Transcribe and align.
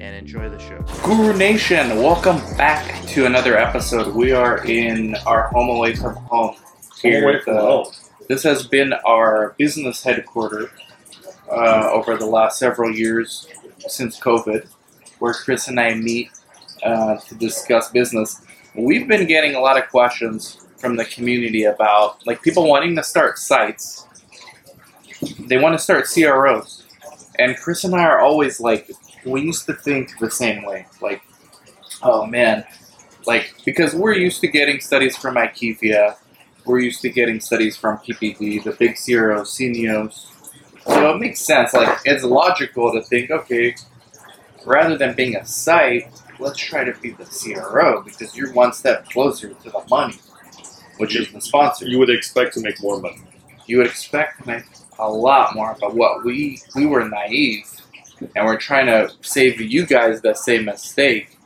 and 0.00 0.16
enjoy 0.16 0.48
the 0.48 0.58
show. 0.58 0.84
Guru 1.04 1.36
Nation, 1.36 1.96
welcome 1.98 2.38
back 2.56 3.04
to 3.06 3.26
another 3.26 3.56
episode. 3.56 4.14
We 4.14 4.32
are 4.32 4.64
in 4.66 5.14
our 5.26 5.48
home 5.48 5.68
away 5.68 5.94
from 5.94 6.16
home. 6.16 6.56
Here, 7.00 7.22
away 7.22 7.40
from 7.40 7.56
home. 7.56 7.86
This 8.28 8.42
has 8.42 8.66
been 8.66 8.92
our 9.06 9.54
business 9.58 10.02
headquarters 10.02 10.70
uh, 11.50 11.90
over 11.92 12.16
the 12.16 12.26
last 12.26 12.58
several 12.58 12.92
years 12.92 13.46
since 13.86 14.18
COVID, 14.18 14.66
where 15.18 15.34
Chris 15.34 15.68
and 15.68 15.78
I 15.78 15.94
meet 15.94 16.30
uh, 16.82 17.16
to 17.16 17.34
discuss 17.34 17.90
business. 17.90 18.40
We've 18.74 19.06
been 19.06 19.26
getting 19.26 19.54
a 19.54 19.60
lot 19.60 19.78
of 19.78 19.88
questions 19.90 20.66
from 20.78 20.96
the 20.96 21.04
community 21.04 21.64
about 21.64 22.26
like 22.26 22.42
people 22.42 22.68
wanting 22.68 22.96
to 22.96 23.02
start 23.04 23.38
sites. 23.38 24.06
They 25.38 25.58
want 25.58 25.74
to 25.74 25.78
start 25.78 26.06
CROs. 26.12 26.84
And 27.38 27.56
Chris 27.56 27.84
and 27.84 27.94
I 27.94 28.04
are 28.04 28.20
always 28.20 28.60
like, 28.60 28.90
we 29.24 29.42
used 29.42 29.66
to 29.66 29.74
think 29.74 30.18
the 30.18 30.30
same 30.30 30.64
way. 30.64 30.86
Like, 31.00 31.22
oh 32.02 32.26
man, 32.26 32.64
like 33.26 33.54
because 33.64 33.94
we're 33.94 34.14
used 34.14 34.40
to 34.40 34.48
getting 34.48 34.80
studies 34.80 35.16
from 35.16 35.36
IQVIA, 35.36 36.16
we're 36.64 36.80
used 36.80 37.00
to 37.02 37.10
getting 37.10 37.40
studies 37.40 37.76
from 37.76 37.98
PPD, 37.98 38.62
the 38.64 38.72
big 38.72 38.96
CROs, 38.96 39.56
Syneos. 39.56 40.30
So 40.84 41.14
it 41.14 41.18
makes 41.18 41.40
sense. 41.40 41.72
Like 41.72 41.98
it's 42.04 42.24
logical 42.24 42.92
to 42.92 43.02
think, 43.02 43.30
okay, 43.30 43.74
rather 44.66 44.96
than 44.96 45.14
being 45.14 45.36
a 45.36 45.44
site, 45.44 46.10
let's 46.38 46.58
try 46.58 46.84
to 46.84 46.92
be 47.00 47.10
the 47.10 47.24
CRO 47.24 48.02
because 48.02 48.36
you're 48.36 48.52
one 48.52 48.72
step 48.72 49.08
closer 49.08 49.48
to 49.48 49.70
the 49.70 49.82
money, 49.88 50.18
which 50.98 51.16
is 51.16 51.30
the 51.32 51.40
sponsor. 51.40 51.86
You 51.86 51.98
would 51.98 52.10
expect 52.10 52.54
to 52.54 52.60
make 52.60 52.82
more 52.82 53.00
money. 53.00 53.22
You 53.66 53.78
would 53.78 53.86
expect 53.86 54.42
to 54.42 54.46
make 54.46 54.64
a 54.98 55.10
lot 55.10 55.54
more, 55.54 55.76
but 55.80 55.94
what 55.94 56.24
we 56.24 56.60
we 56.74 56.86
were 56.86 57.08
naive 57.08 57.66
and 58.34 58.46
we're 58.46 58.58
trying 58.58 58.86
to 58.86 59.12
save 59.20 59.60
you 59.60 59.86
guys 59.86 60.20
that 60.22 60.38
same 60.38 60.64
mistake. 60.64 61.38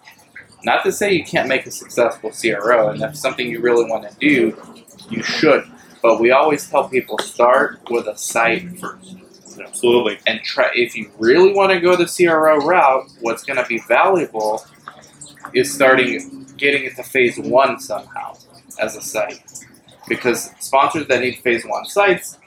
Not 0.65 0.83
to 0.85 0.93
say 0.93 1.13
you 1.13 1.25
can't 1.25 1.49
make 1.49 1.67
a 1.67 1.71
successful 1.71 2.31
CRO, 2.31 2.89
and 2.89 3.03
if 3.03 3.17
something 3.17 3.49
you 3.49 3.61
really 3.61 3.89
want 3.89 4.09
to 4.09 4.17
do, 4.19 4.57
you 5.09 5.23
should. 5.23 5.65
But 6.03 6.21
we 6.21 6.31
always 6.31 6.69
tell 6.69 6.89
people 6.89 7.19
start 7.19 7.81
with 7.91 8.07
a 8.07 8.17
site 8.17 8.79
first. 8.79 9.17
Absolutely. 9.61 10.19
And 10.27 10.41
try 10.43 10.71
if 10.75 10.97
you 10.97 11.11
really 11.19 11.53
want 11.53 11.73
to 11.73 11.81
go 11.81 11.97
the 11.97 12.07
CRO 12.07 12.59
route, 12.59 13.11
what's 13.21 13.45
going 13.45 13.57
to 13.57 13.67
be 13.67 13.81
valuable 13.89 14.65
is 15.53 15.73
starting 15.73 16.47
getting 16.57 16.85
it 16.85 16.97
to 16.97 17.03
phase 17.03 17.39
one 17.39 17.81
somehow 17.81 18.37
as 18.81 18.97
a 18.97 19.03
site. 19.03 19.43
Because 20.09 20.51
sponsors 20.61 21.07
that 21.09 21.21
need 21.21 21.39
phase 21.41 21.65
one 21.65 21.85
sites 21.85 22.39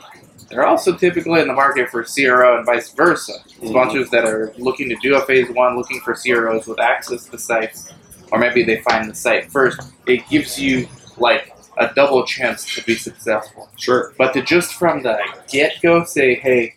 they're 0.51 0.67
also 0.67 0.95
typically 0.95 1.39
in 1.39 1.47
the 1.47 1.53
market 1.53 1.89
for 1.89 2.03
CRO 2.03 2.57
and 2.57 2.65
vice 2.65 2.91
versa. 2.91 3.33
Mm-hmm. 3.33 3.67
Sponsors 3.67 4.09
that 4.11 4.25
are 4.25 4.53
looking 4.57 4.89
to 4.89 4.95
do 5.01 5.15
a 5.15 5.21
phase 5.25 5.49
one, 5.49 5.77
looking 5.77 5.99
for 6.01 6.13
CROs 6.13 6.67
with 6.67 6.79
access 6.79 7.25
to 7.25 7.37
sites, 7.37 7.91
or 8.31 8.37
maybe 8.37 8.63
they 8.63 8.81
find 8.81 9.09
the 9.09 9.15
site 9.15 9.49
first. 9.49 9.81
It 10.05 10.27
gives 10.29 10.59
you 10.59 10.87
like 11.17 11.55
a 11.77 11.93
double 11.95 12.25
chance 12.25 12.75
to 12.75 12.83
be 12.83 12.95
successful. 12.95 13.69
Sure. 13.77 14.13
But 14.17 14.33
to 14.33 14.41
just 14.41 14.73
from 14.73 15.03
the 15.03 15.17
get 15.49 15.81
go 15.81 16.03
say, 16.03 16.35
hey, 16.35 16.75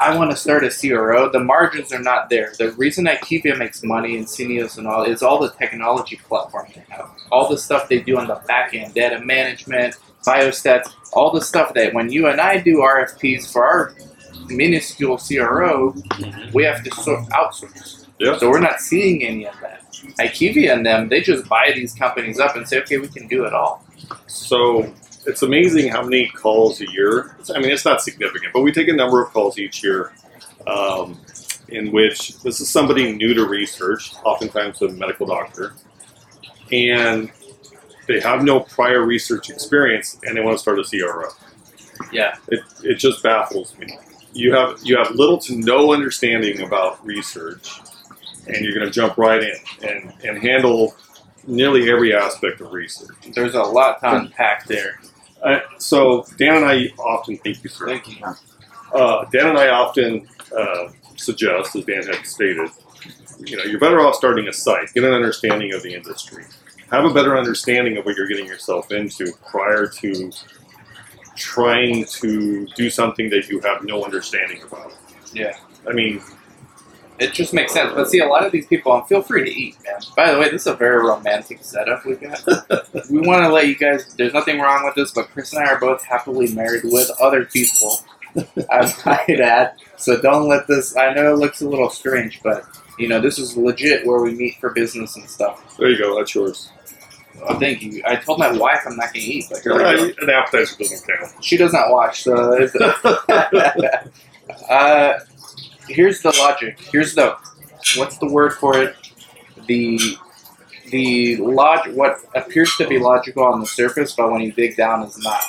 I 0.00 0.16
want 0.16 0.30
to 0.30 0.36
start 0.36 0.64
a 0.64 0.70
CRO, 0.70 1.28
the 1.28 1.40
margins 1.40 1.92
are 1.92 2.00
not 2.00 2.30
there. 2.30 2.52
The 2.56 2.72
reason 2.72 3.06
IQVIA 3.06 3.58
makes 3.58 3.82
money 3.82 4.16
and 4.16 4.26
Syneos 4.26 4.78
and 4.78 4.86
all 4.86 5.02
is 5.02 5.22
all 5.22 5.40
the 5.40 5.50
technology 5.50 6.16
platform 6.16 6.68
they 6.74 6.84
have. 6.88 7.10
All 7.32 7.48
the 7.48 7.58
stuff 7.58 7.88
they 7.88 8.00
do 8.00 8.16
on 8.16 8.28
the 8.28 8.40
back 8.46 8.74
end, 8.74 8.94
data 8.94 9.20
management, 9.20 9.96
biostats, 10.24 10.92
all 11.12 11.32
the 11.32 11.40
stuff 11.40 11.74
that 11.74 11.94
when 11.94 12.12
you 12.12 12.28
and 12.28 12.40
I 12.40 12.58
do 12.58 12.76
RFPs 12.76 13.52
for 13.52 13.64
our 13.64 13.94
minuscule 14.46 15.18
CRO, 15.18 15.92
mm-hmm. 15.92 16.52
we 16.52 16.64
have 16.64 16.84
to 16.84 16.90
sort 16.94 17.24
outsource. 17.30 18.06
Yeah. 18.20 18.38
So 18.38 18.50
we're 18.50 18.60
not 18.60 18.80
seeing 18.80 19.24
any 19.24 19.46
of 19.46 19.54
that. 19.60 19.84
IQVIA 20.20 20.72
and 20.72 20.86
them, 20.86 21.08
they 21.08 21.20
just 21.20 21.48
buy 21.48 21.72
these 21.74 21.92
companies 21.94 22.38
up 22.38 22.56
and 22.56 22.68
say, 22.68 22.78
okay, 22.82 22.98
we 22.98 23.08
can 23.08 23.26
do 23.26 23.44
it 23.44 23.52
all. 23.52 23.84
So 24.26 24.92
it's 25.28 25.42
amazing 25.42 25.88
how 25.88 26.02
many 26.02 26.28
calls 26.28 26.80
a 26.80 26.90
year. 26.90 27.36
I 27.54 27.60
mean, 27.60 27.70
it's 27.70 27.84
not 27.84 28.00
significant, 28.00 28.52
but 28.54 28.62
we 28.62 28.72
take 28.72 28.88
a 28.88 28.94
number 28.94 29.22
of 29.22 29.30
calls 29.30 29.58
each 29.58 29.84
year 29.84 30.12
um, 30.66 31.20
in 31.68 31.92
which 31.92 32.40
this 32.40 32.60
is 32.60 32.70
somebody 32.70 33.12
new 33.12 33.34
to 33.34 33.46
research, 33.46 34.14
oftentimes 34.24 34.80
a 34.80 34.88
medical 34.88 35.26
doctor, 35.26 35.74
and 36.72 37.30
they 38.06 38.20
have 38.20 38.42
no 38.42 38.60
prior 38.60 39.02
research 39.02 39.50
experience 39.50 40.18
and 40.24 40.34
they 40.34 40.40
want 40.40 40.56
to 40.56 40.58
start 40.58 40.78
a 40.78 40.82
CRO. 40.82 41.28
Yeah. 42.10 42.36
It, 42.48 42.60
it 42.82 42.94
just 42.94 43.22
baffles 43.22 43.76
me. 43.78 43.98
You 44.32 44.54
have 44.54 44.78
you 44.82 44.96
have 44.96 45.10
little 45.10 45.38
to 45.38 45.56
no 45.56 45.92
understanding 45.92 46.62
about 46.62 47.04
research 47.04 47.80
and 48.46 48.64
you're 48.64 48.74
going 48.74 48.86
to 48.86 48.92
jump 48.92 49.18
right 49.18 49.42
in 49.42 49.54
and, 49.86 50.14
and 50.24 50.38
handle 50.42 50.96
nearly 51.46 51.90
every 51.90 52.14
aspect 52.14 52.60
of 52.62 52.72
research. 52.72 53.16
There's 53.34 53.54
a 53.54 53.62
lot 53.62 54.00
to 54.00 54.16
unpack 54.16 54.66
there. 54.66 55.00
So 55.78 56.24
Dan 56.36 56.56
and 56.56 56.64
I 56.64 56.88
often 56.98 57.38
thank 57.38 57.62
you, 57.62 57.70
sir. 57.70 57.86
Thank 57.86 58.08
you. 58.08 58.26
Uh, 58.92 59.24
Dan 59.32 59.48
and 59.48 59.58
I 59.58 59.68
often 59.68 60.26
uh, 60.56 60.88
suggest, 61.16 61.76
as 61.76 61.84
Dan 61.84 62.06
had 62.06 62.26
stated, 62.26 62.70
you 63.38 63.56
know, 63.56 63.64
you're 63.64 63.80
better 63.80 64.00
off 64.00 64.14
starting 64.14 64.48
a 64.48 64.52
site, 64.52 64.92
get 64.94 65.04
an 65.04 65.12
understanding 65.12 65.72
of 65.74 65.82
the 65.82 65.94
industry, 65.94 66.44
have 66.90 67.04
a 67.04 67.12
better 67.12 67.36
understanding 67.36 67.96
of 67.98 68.06
what 68.06 68.16
you're 68.16 68.28
getting 68.28 68.46
yourself 68.46 68.90
into 68.90 69.32
prior 69.46 69.86
to 69.86 70.32
trying 71.36 72.04
to 72.06 72.66
do 72.74 72.90
something 72.90 73.30
that 73.30 73.48
you 73.48 73.60
have 73.60 73.84
no 73.84 74.04
understanding 74.04 74.60
about. 74.62 74.92
Yeah. 75.32 75.56
I 75.88 75.92
mean, 75.92 76.20
it 77.18 77.32
just 77.32 77.52
makes 77.52 77.72
sense. 77.72 77.92
But 77.94 78.08
see, 78.08 78.20
a 78.20 78.26
lot 78.26 78.44
of 78.46 78.52
these 78.52 78.66
people, 78.66 78.94
and 78.94 79.06
feel 79.06 79.22
free 79.22 79.44
to 79.44 79.50
eat, 79.50 79.76
man. 79.84 80.00
By 80.16 80.32
the 80.32 80.38
way, 80.38 80.50
this 80.50 80.62
is 80.62 80.66
a 80.68 80.74
very 80.74 81.04
romantic 81.04 81.62
setup 81.64 82.04
we 82.04 82.14
got. 82.16 82.42
we 83.10 83.20
want 83.20 83.42
to 83.44 83.48
let 83.48 83.66
you 83.68 83.76
guys. 83.76 84.14
There's 84.16 84.32
nothing 84.34 84.60
wrong 84.60 84.84
with 84.84 84.94
this, 84.94 85.12
but 85.12 85.28
Chris 85.30 85.52
and 85.52 85.66
I 85.66 85.72
are 85.72 85.80
both 85.80 86.04
happily 86.04 86.52
married 86.54 86.82
with 86.84 87.10
other 87.20 87.44
people. 87.44 88.00
I 88.70 88.92
might 89.04 89.40
add. 89.40 89.74
So 89.96 90.20
don't 90.20 90.48
let 90.48 90.66
this. 90.68 90.96
I 90.96 91.12
know 91.14 91.32
it 91.32 91.38
looks 91.38 91.60
a 91.60 91.68
little 91.68 91.90
strange, 91.90 92.40
but 92.42 92.64
you 92.98 93.08
know 93.08 93.20
this 93.20 93.38
is 93.38 93.56
legit 93.56 94.06
where 94.06 94.20
we 94.20 94.34
meet 94.34 94.56
for 94.60 94.70
business 94.70 95.16
and 95.16 95.28
stuff. 95.28 95.76
There 95.78 95.90
you 95.90 95.98
go. 95.98 96.16
That's 96.18 96.34
yours. 96.34 96.70
Oh, 97.40 97.56
thank 97.58 97.82
you. 97.82 98.02
I 98.04 98.16
told 98.16 98.40
my 98.40 98.50
wife 98.50 98.80
I'm 98.84 98.96
not 98.96 99.14
gonna 99.14 99.24
eat, 99.24 99.44
but 99.48 99.60
here 99.60 99.76
we 99.76 99.84
Uh, 99.84 99.96
go. 99.96 100.10
an 100.22 100.30
appetizer 100.30 100.76
doesn't 100.76 101.06
count. 101.06 101.44
she 101.44 101.56
does 101.56 101.72
not 101.72 101.90
watch. 101.90 102.22
So 102.22 102.34
uh, 104.68 105.18
here's 105.88 106.22
the 106.22 106.34
logic. 106.38 106.78
Here's 106.92 107.14
the 107.14 107.36
what's 107.96 108.18
the 108.18 108.30
word 108.30 108.54
for 108.54 108.78
it? 108.78 108.96
The 109.66 109.98
the 110.90 111.36
log 111.36 111.88
what 111.94 112.18
appears 112.34 112.74
to 112.76 112.86
be 112.88 112.98
logical 112.98 113.44
on 113.44 113.60
the 113.60 113.66
surface, 113.66 114.14
but 114.14 114.30
when 114.32 114.40
you 114.40 114.52
dig 114.52 114.76
down, 114.76 115.02
is 115.02 115.18
not. 115.18 115.40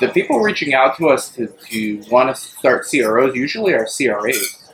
The 0.00 0.08
people 0.08 0.40
reaching 0.40 0.74
out 0.74 0.96
to 0.98 1.08
us 1.08 1.30
to, 1.36 1.46
to 1.48 2.02
want 2.10 2.34
to 2.34 2.40
start 2.40 2.86
CROs 2.88 3.34
usually 3.34 3.72
are 3.74 3.86
CRAs 3.86 4.70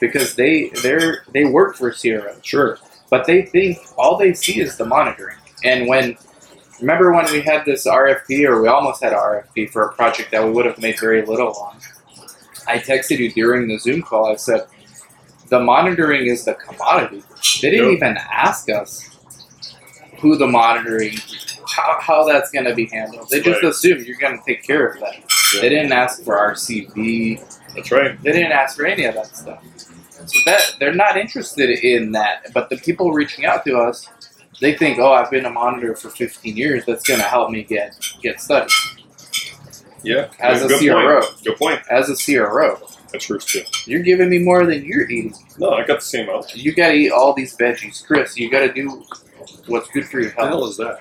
because 0.00 0.34
they 0.34 0.70
they're 0.82 1.24
they 1.32 1.44
work 1.44 1.76
for 1.76 1.90
CROs 1.92 2.40
Sure. 2.42 2.78
but 3.10 3.26
they 3.26 3.42
think 3.46 3.78
all 3.96 4.16
they 4.18 4.34
see 4.34 4.60
is 4.60 4.76
the 4.76 4.84
monitoring. 4.84 5.36
And 5.64 5.88
when 5.88 6.16
remember 6.80 7.12
when 7.12 7.30
we 7.32 7.40
had 7.40 7.64
this 7.64 7.86
RFP 7.86 8.46
or 8.48 8.60
we 8.62 8.68
almost 8.68 9.02
had 9.02 9.12
RFP 9.12 9.70
for 9.70 9.82
a 9.84 9.92
project 9.94 10.30
that 10.32 10.44
we 10.44 10.50
would 10.50 10.66
have 10.66 10.78
made 10.78 10.98
very 11.00 11.24
little 11.24 11.54
on, 11.54 11.78
I 12.68 12.78
texted 12.78 13.18
you 13.18 13.32
during 13.32 13.68
the 13.68 13.78
Zoom 13.78 14.02
call. 14.02 14.26
I 14.26 14.36
said 14.36 14.66
the 15.48 15.60
monitoring 15.60 16.26
is 16.26 16.44
the 16.44 16.54
commodity. 16.54 17.22
They 17.62 17.70
didn't 17.70 17.92
Yep. 17.92 17.96
even 17.96 18.16
ask 18.32 18.68
us 18.70 19.08
who 20.18 20.36
the 20.36 20.46
monitoring, 20.46 21.14
how, 21.68 21.98
how 22.00 22.24
that's 22.24 22.50
going 22.50 22.64
to 22.64 22.74
be 22.74 22.86
handled. 22.86 23.28
They 23.30 23.40
just 23.40 23.62
Right. 23.62 23.70
assume 23.70 24.02
you're 24.04 24.16
going 24.18 24.38
to 24.38 24.44
take 24.44 24.66
care 24.66 24.86
of 24.86 25.00
that. 25.00 25.14
Yeah. 25.54 25.60
They 25.60 25.68
didn't 25.68 25.92
ask 25.92 26.24
for 26.24 26.36
RCV. 26.38 27.40
That's 27.74 27.90
right. 27.92 28.20
They 28.22 28.32
didn't 28.32 28.52
ask 28.52 28.76
for 28.76 28.86
any 28.86 29.04
of 29.04 29.14
that 29.14 29.36
stuff. 29.36 29.62
So 30.26 30.40
that 30.46 30.74
they're 30.80 30.94
not 30.94 31.16
interested 31.16 31.70
in 31.70 32.12
that. 32.12 32.52
But 32.54 32.70
the 32.70 32.78
people 32.78 33.12
reaching 33.12 33.44
out 33.44 33.64
to 33.66 33.78
us, 33.78 34.08
they 34.60 34.74
think, 34.74 34.98
"Oh, 34.98 35.12
I've 35.12 35.30
been 35.30 35.44
a 35.44 35.50
monitor 35.50 35.94
for 35.94 36.08
15 36.08 36.56
years. 36.56 36.84
That's 36.86 37.06
going 37.06 37.20
to 37.20 37.26
help 37.26 37.50
me 37.50 37.62
get 37.62 37.94
get 38.22 38.40
studies 38.40 38.74
Yeah. 40.06 40.30
As 40.38 40.64
a 40.64 40.68
good 40.68 40.80
CRO. 40.80 41.20
Point. 41.20 41.44
Good 41.44 41.56
point. 41.56 41.80
as 41.90 42.08
a 42.08 42.16
CRO. 42.16 42.78
That's 43.12 43.28
yours 43.28 43.44
too. 43.44 43.62
You're 43.86 44.02
giving 44.02 44.28
me 44.30 44.38
more 44.38 44.64
than 44.64 44.84
you're 44.84 45.08
eating. 45.10 45.34
No, 45.58 45.70
I 45.70 45.84
got 45.84 45.96
the 45.96 46.04
same 46.04 46.28
amount. 46.28 46.54
You 46.54 46.74
got 46.74 46.88
to 46.88 46.94
eat 46.94 47.10
all 47.10 47.32
these 47.34 47.56
veggies, 47.56 48.06
Chris. 48.06 48.36
You 48.36 48.50
got 48.50 48.60
to 48.60 48.72
do 48.72 49.04
what's 49.66 49.88
good 49.90 50.06
for 50.06 50.20
your 50.20 50.30
health. 50.30 50.38
What 50.38 50.44
the 50.44 50.56
hell 50.58 50.66
is 50.66 50.76
that? 50.76 51.00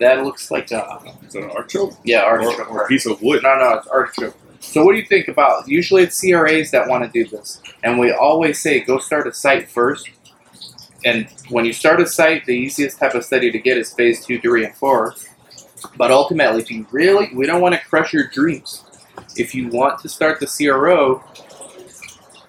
That 0.00 0.24
looks 0.24 0.50
like 0.50 0.70
a 0.72 0.98
Is 1.24 1.34
that 1.34 1.44
an 1.44 1.50
artichoke? 1.50 1.94
yeah 2.04 2.24
Or, 2.24 2.40
or 2.66 2.84
a 2.84 2.88
piece 2.88 3.06
of 3.06 3.22
wood? 3.22 3.42
No, 3.42 3.56
no, 3.56 3.74
it's 3.78 3.86
artichoke. 3.86 4.36
So 4.58 4.84
what 4.84 4.92
do 4.92 4.98
you 4.98 5.06
think 5.06 5.28
about? 5.28 5.68
Usually 5.68 6.02
it's 6.02 6.18
CRAs 6.20 6.70
that 6.72 6.88
want 6.88 7.04
to 7.04 7.10
do 7.10 7.28
this, 7.28 7.60
and 7.84 7.98
we 7.98 8.10
always 8.10 8.60
say 8.60 8.80
go 8.80 8.98
start 8.98 9.26
a 9.28 9.32
site 9.32 9.68
first. 9.70 10.08
And 11.04 11.28
when 11.50 11.66
you 11.66 11.74
start 11.74 12.00
a 12.00 12.06
site, 12.06 12.46
the 12.46 12.56
easiest 12.56 12.98
type 12.98 13.14
of 13.14 13.24
study 13.24 13.50
to 13.52 13.58
get 13.58 13.76
is 13.76 13.92
phase 13.92 14.24
two, 14.24 14.40
three, 14.40 14.64
and 14.64 14.74
four. 14.74 15.14
But 15.96 16.10
ultimately, 16.10 16.60
if 16.62 16.70
you 16.70 16.86
really, 16.90 17.30
we 17.34 17.46
don't 17.46 17.60
want 17.60 17.74
to 17.74 17.80
crush 17.88 18.12
your 18.12 18.26
dreams. 18.28 18.84
If 19.36 19.54
you 19.54 19.68
want 19.68 20.00
to 20.00 20.08
start 20.08 20.40
the 20.40 20.46
CRO, 20.46 21.22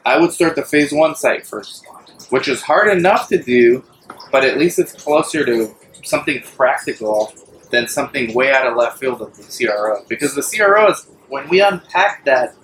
I 0.05 0.17
would 0.17 0.31
start 0.31 0.55
the 0.55 0.63
phase 0.63 0.91
one 0.91 1.15
site 1.15 1.45
first, 1.45 1.85
which 2.29 2.47
is 2.47 2.61
hard 2.61 2.95
enough 2.95 3.27
to 3.29 3.37
do, 3.41 3.83
but 4.31 4.43
at 4.43 4.57
least 4.57 4.79
it's 4.79 4.93
closer 4.93 5.45
to 5.45 5.73
something 6.03 6.41
practical 6.55 7.33
than 7.71 7.87
something 7.87 8.33
way 8.33 8.51
out 8.51 8.67
of 8.67 8.75
left 8.77 8.99
field 8.99 9.21
of 9.21 9.35
the 9.35 9.43
CRO. 9.43 10.03
Because 10.07 10.35
the 10.35 10.43
CRO 10.43 10.89
is 10.91 11.07
when 11.27 11.49
we 11.49 11.61
unpack 11.61 12.23
that, 12.25 12.55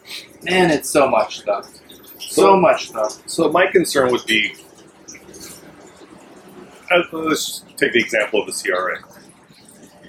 man, 0.44 0.69
it's 0.69 0.89
so 0.89 1.07
much 1.09 1.39
stuff. 1.39 1.67
So 2.19 2.41
So- 2.44 2.57
much 2.57 2.89
stuff. 2.89 3.21
So 3.25 3.50
my 3.51 3.67
concern 3.67 4.12
would 4.12 4.25
be, 4.25 4.53
uh, 6.91 7.01
let's 7.12 7.63
take 7.77 7.94
the 7.94 8.00
example 8.00 8.41
of 8.41 8.45
the 8.47 8.53
CRA. 8.53 9.00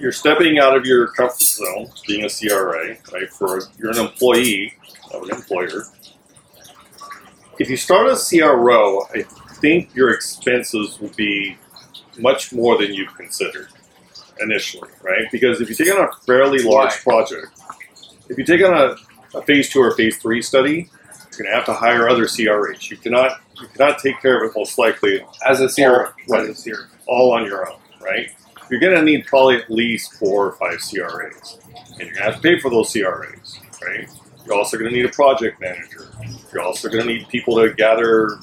You're 0.03 0.11
stepping 0.11 0.59
out 0.59 0.75
of 0.75 0.85
your 0.85 1.07
comfort 1.07 1.39
zone, 1.39 1.87
being 2.05 2.25
a 2.25 2.29
CRA, 2.29 2.97
right? 3.13 3.29
For 3.31 3.61
you're 3.79 3.91
an 3.91 3.99
employee 3.99 4.73
of 5.13 5.23
an 5.23 5.29
employer. 5.29 5.85
If 7.57 7.69
you 7.69 7.77
start 7.77 8.07
a 8.07 8.17
CRO, 8.17 9.03
I 9.15 9.23
think 9.61 9.95
your 9.95 10.09
expenses 10.09 10.99
will 10.99 11.13
be 11.15 11.55
much 12.19 12.51
more 12.51 12.77
than 12.77 12.93
you've 12.93 13.15
considered 13.15 13.69
initially, 14.41 14.89
right? 15.01 15.31
Because 15.31 15.61
if 15.61 15.69
you 15.69 15.75
take 15.75 15.97
on 15.97 16.01
a 16.03 16.11
fairly 16.25 16.59
large 16.59 17.01
project, 17.01 17.47
if 18.27 18.37
you 18.37 18.43
take 18.43 18.61
on 18.61 18.73
a, 18.73 19.37
a 19.37 19.41
phase 19.43 19.69
two 19.69 19.79
or 19.79 19.95
phase 19.95 20.17
three 20.17 20.41
study, 20.41 20.89
you're 21.31 21.45
going 21.45 21.49
to 21.49 21.55
have 21.55 21.65
to 21.67 21.73
hire 21.73 22.09
other 22.09 22.27
CRAs. 22.27 22.91
You 22.91 22.97
cannot 22.97 23.39
you 23.61 23.67
cannot 23.69 23.99
take 23.99 24.21
care 24.21 24.43
of 24.43 24.51
it 24.51 24.57
most 24.57 24.77
likely 24.77 25.25
As 25.47 25.61
a 25.61 25.69
CRO. 25.69 26.09
Right. 26.27 26.49
As 26.49 26.67
a 26.67 26.71
CRO. 26.71 26.83
all 27.07 27.31
on 27.31 27.45
your 27.45 27.71
own, 27.71 27.79
right? 28.01 28.29
You're 28.69 28.79
going 28.79 28.95
to 28.95 29.01
need 29.03 29.25
probably 29.25 29.57
at 29.57 29.69
least 29.69 30.13
four 30.13 30.47
or 30.47 30.51
five 30.53 30.79
CRAs, 30.79 31.59
and 31.91 31.99
you're 31.99 32.11
going 32.11 32.15
to 32.15 32.23
have 32.23 32.35
to 32.35 32.41
pay 32.41 32.59
for 32.59 32.69
those 32.69 32.91
CRAs, 32.91 33.59
right? 33.85 34.09
You're 34.45 34.55
also 34.55 34.77
going 34.77 34.89
to 34.89 34.95
need 34.95 35.05
a 35.05 35.09
project 35.09 35.59
manager. 35.61 36.09
You're 36.51 36.63
also 36.63 36.89
going 36.89 37.07
to 37.07 37.13
need 37.13 37.27
people 37.29 37.55
to 37.61 37.73
gather 37.73 38.39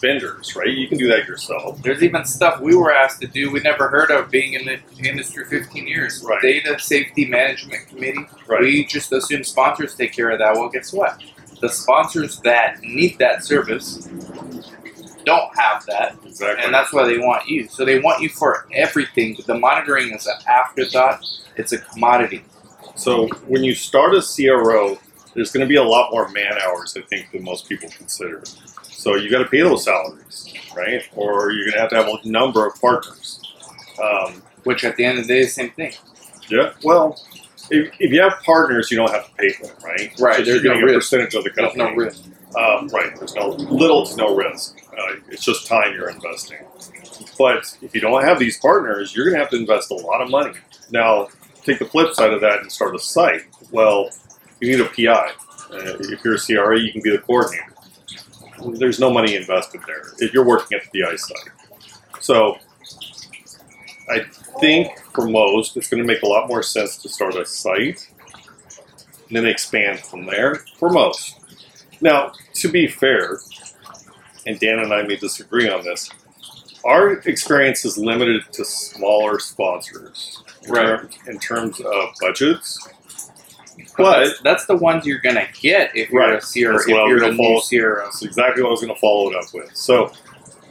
vendors, 0.00 0.54
right? 0.54 0.68
You 0.68 0.88
can 0.88 0.98
do 0.98 1.08
that 1.08 1.26
yourself. 1.26 1.82
There's 1.82 2.02
even 2.02 2.24
stuff 2.24 2.60
we 2.60 2.76
were 2.76 2.92
asked 2.92 3.20
to 3.22 3.26
do 3.26 3.50
we 3.50 3.60
never 3.60 3.88
heard 3.88 4.10
of 4.10 4.30
being 4.30 4.54
in 4.54 4.64
the 4.64 5.08
industry 5.08 5.44
15 5.44 5.86
years. 5.86 6.22
Right. 6.24 6.40
Data 6.42 6.78
Safety 6.78 7.26
Management 7.26 7.88
Committee. 7.88 8.26
Right. 8.46 8.60
We 8.60 8.84
just 8.84 9.12
assume 9.12 9.44
sponsors 9.44 9.94
take 9.94 10.12
care 10.12 10.30
of 10.30 10.38
that. 10.38 10.54
Well, 10.54 10.68
guess 10.68 10.92
what? 10.92 11.22
The 11.60 11.68
sponsors 11.68 12.40
that 12.40 12.80
need 12.82 13.18
that 13.18 13.44
service 13.44 14.08
don't 15.26 15.54
have 15.58 15.84
that. 15.86 16.16
Exactly. 16.24 16.64
and 16.64 16.72
that's 16.72 16.92
why 16.92 17.04
they 17.06 17.18
want 17.18 17.46
you. 17.48 17.68
So 17.68 17.84
they 17.84 17.98
want 17.98 18.22
you 18.22 18.28
for 18.30 18.66
everything. 18.72 19.34
but 19.36 19.46
The 19.46 19.54
monitoring 19.58 20.14
is 20.14 20.26
an 20.26 20.36
afterthought. 20.48 21.22
It's 21.56 21.72
a 21.72 21.78
commodity. 21.78 22.44
So 22.94 23.28
when 23.46 23.62
you 23.64 23.74
start 23.74 24.14
a 24.14 24.22
CRO, 24.22 24.98
there's 25.34 25.50
going 25.52 25.66
to 25.66 25.68
be 25.68 25.76
a 25.76 25.82
lot 25.82 26.10
more 26.12 26.28
man 26.30 26.52
hours, 26.64 26.96
I 26.96 27.02
think, 27.02 27.30
than 27.32 27.44
most 27.44 27.68
people 27.68 27.90
consider. 27.90 28.42
So 28.82 29.16
you 29.16 29.30
got 29.30 29.40
to 29.40 29.48
pay 29.50 29.60
those 29.60 29.84
salaries, 29.84 30.54
right? 30.74 31.02
Or 31.14 31.50
you're 31.52 31.64
going 31.66 31.74
to 31.74 31.80
have 31.80 31.90
to 31.90 31.96
have 31.96 32.08
a 32.08 32.26
number 32.28 32.66
of 32.66 32.80
partners. 32.80 33.42
Um, 34.02 34.42
Which 34.64 34.84
at 34.84 34.96
the 34.96 35.04
end 35.04 35.18
of 35.18 35.26
the 35.26 35.34
day 35.34 35.40
is 35.40 35.48
the 35.48 35.62
same 35.62 35.70
thing. 35.72 35.92
yeah. 36.48 36.72
Well, 36.82 37.20
if, 37.70 37.92
if 38.00 38.12
you 38.12 38.20
have 38.22 38.34
partners, 38.44 38.90
you 38.90 38.96
don't 38.96 39.10
have 39.10 39.26
to 39.28 39.34
pay 39.34 39.50
for 39.50 39.66
them, 39.66 39.76
right? 39.84 40.12
Right, 40.20 40.44
Just 40.44 40.62
there's 40.62 40.64
no 40.64 40.72
a 40.74 40.82
risk. 40.84 40.94
percentage 40.94 41.34
of 41.34 41.44
the 41.44 41.50
There's 41.54 41.72
company. 41.74 41.90
no 41.90 41.96
risk. 41.96 42.24
Um, 42.56 42.88
right. 42.88 43.14
There's 43.16 43.34
no 43.34 43.50
little 43.50 44.06
to 44.06 44.16
no 44.16 44.34
risk. 44.34 44.78
Uh, 44.92 45.16
it's 45.28 45.44
just 45.44 45.66
time 45.66 45.92
you're 45.94 46.08
investing. 46.08 46.58
But 47.38 47.76
if 47.82 47.94
you 47.94 48.00
don't 48.00 48.24
have 48.24 48.38
these 48.38 48.58
partners, 48.58 49.14
you're 49.14 49.26
going 49.26 49.34
to 49.34 49.40
have 49.40 49.50
to 49.50 49.56
invest 49.56 49.90
a 49.90 49.94
lot 49.94 50.22
of 50.22 50.30
money. 50.30 50.54
Now, 50.90 51.28
take 51.64 51.78
the 51.78 51.84
flip 51.84 52.14
side 52.14 52.32
of 52.32 52.40
that 52.40 52.60
and 52.60 52.72
start 52.72 52.94
a 52.94 52.98
site. 52.98 53.42
Well, 53.70 54.08
you 54.60 54.70
need 54.70 54.80
a 54.80 54.86
PI. 54.86 55.32
Uh, 55.70 55.96
if 56.00 56.24
you're 56.24 56.36
a 56.36 56.38
CRA, 56.38 56.80
you 56.80 56.92
can 56.92 57.02
be 57.02 57.10
the 57.10 57.18
coordinator. 57.18 57.74
There's 58.78 58.98
no 58.98 59.10
money 59.10 59.36
invested 59.36 59.82
there 59.86 60.02
if 60.18 60.32
you're 60.32 60.46
working 60.46 60.78
at 60.78 60.90
the 60.90 61.02
PI 61.02 61.16
side. 61.16 61.50
So, 62.20 62.56
I 64.08 64.20
think 64.60 64.98
for 65.14 65.26
most, 65.28 65.76
it's 65.76 65.90
going 65.90 66.02
to 66.02 66.06
make 66.06 66.22
a 66.22 66.26
lot 66.26 66.48
more 66.48 66.62
sense 66.62 66.96
to 66.98 67.08
start 67.08 67.34
a 67.34 67.44
site 67.44 68.08
and 69.28 69.36
then 69.36 69.46
expand 69.46 70.00
from 70.00 70.26
there 70.26 70.56
for 70.78 70.88
most. 70.90 71.40
Now, 72.00 72.32
to 72.54 72.68
be 72.68 72.86
fair, 72.86 73.38
and 74.46 74.58
Dan 74.60 74.78
and 74.80 74.92
I 74.92 75.02
may 75.02 75.16
disagree 75.16 75.68
on 75.68 75.82
this, 75.84 76.10
our 76.84 77.12
experience 77.12 77.84
is 77.84 77.98
limited 77.98 78.42
to 78.52 78.64
smaller 78.64 79.38
sponsors 79.40 80.42
in 80.64 80.72
Right. 80.72 80.84
ter- 80.86 81.08
in 81.30 81.38
terms 81.38 81.80
of 81.80 82.10
budgets. 82.20 82.78
But 83.96 84.24
that's, 84.26 84.40
that's 84.42 84.66
the 84.66 84.76
ones 84.76 85.06
you're 85.06 85.18
gonna 85.20 85.46
get 85.60 85.90
if 85.96 86.10
you're 86.10 86.20
Right. 86.20 86.34
a 86.34 86.40
CRO. 86.46 86.72
That's 86.74 86.86
If 86.86 86.92
what 86.92 87.00
I 87.00 87.02
was 87.04 87.08
you're 87.10 87.16
a 87.18 87.20
gonna 87.22 87.32
new 87.32 87.36
follow. 87.38 87.60
CRO. 87.60 88.04
that's 88.04 88.22
exactly 88.22 88.62
what 88.62 88.68
I 88.68 88.72
was 88.72 88.80
going 88.82 88.94
to 88.94 89.00
follow 89.00 89.30
it 89.30 89.36
up 89.36 89.52
with. 89.54 89.74
So, 89.74 90.12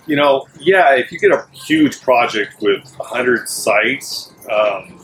you 0.05 0.15
know, 0.15 0.47
yeah, 0.59 0.93
if 0.95 1.11
you 1.11 1.19
get 1.19 1.31
a 1.31 1.45
huge 1.51 1.99
project 2.01 2.61
with 2.61 2.83
100 2.97 3.49
sites, 3.49 4.31
um, 4.49 4.99